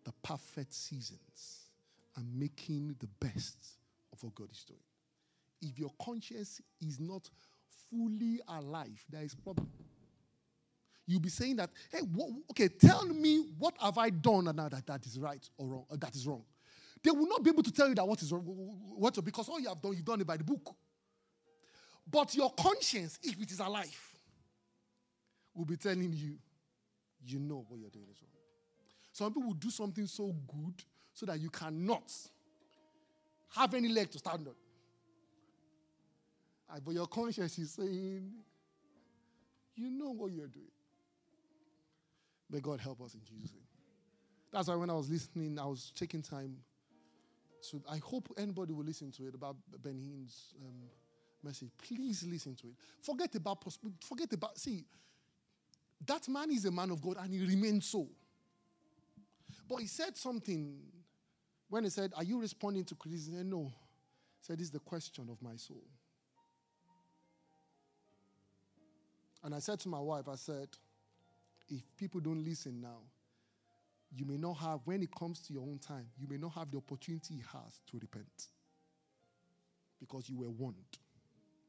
[0.04, 1.70] the perfect seasons
[2.16, 3.56] and making the best
[4.12, 4.80] of what God is doing.
[5.60, 7.28] If your conscience is not
[7.90, 9.68] fully alive, there is problem.
[11.06, 12.00] You'll be saying that, hey,
[12.50, 15.84] okay, tell me what have I done and now that that is right or wrong,
[15.88, 16.44] or that is wrong.
[17.06, 19.68] They will not be able to tell you that what is what because all you
[19.68, 20.74] have done, you've done it by the book.
[22.10, 23.96] But your conscience, if it is alive,
[25.54, 26.36] will be telling you,
[27.24, 28.32] you know what you're doing is wrong.
[29.12, 30.82] Some people will do something so good
[31.14, 32.12] so that you cannot
[33.54, 34.54] have any leg to stand on.
[36.84, 38.32] But your conscience is saying,
[39.76, 40.66] you know what you're doing.
[42.50, 43.62] May God help us in Jesus' name.
[44.52, 46.56] That's why when I was listening, I was taking time
[47.60, 50.88] so I hope anybody will listen to it about Benny Hinn's um,
[51.42, 51.70] message.
[51.78, 52.74] Please listen to it.
[53.00, 53.64] Forget about
[54.00, 54.84] forget about see.
[56.04, 58.06] That man is a man of God and he remains so.
[59.68, 60.78] But he said something
[61.68, 63.32] when he said, Are you responding to criticism?
[63.32, 63.72] He said, No.
[64.40, 65.82] He said, This is the question of my soul.
[69.42, 70.68] And I said to my wife, I said,
[71.68, 72.98] If people don't listen now,
[74.14, 76.70] you may not have, when it comes to your own time, you may not have
[76.70, 78.48] the opportunity he has to repent.
[79.98, 80.98] Because you were warned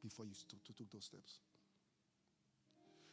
[0.04, 1.40] before you took, took those steps.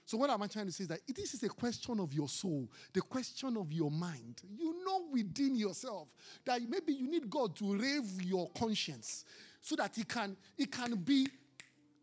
[0.07, 2.29] So, what am I trying to say is that this is a question of your
[2.29, 4.43] soul, the question of your mind.
[4.55, 6.09] You know within yourself
[6.45, 9.25] that maybe you need God to rave your conscience
[9.63, 11.29] so that it can, it can be.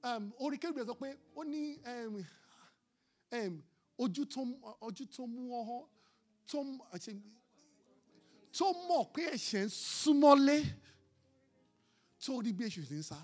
[0.03, 0.33] Um,
[8.57, 10.57] tó mọ̀ pé ẹ̀ṣẹ̀ ń súnmọ́lé
[12.23, 13.19] tó rí bí èṣù ń sá.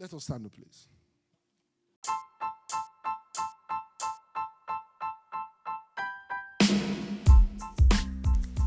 [0.00, 0.86] Let us stand up, please.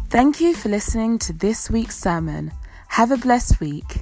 [0.09, 2.51] Thank you for listening to this week's sermon.
[2.89, 4.00] Have a blessed week.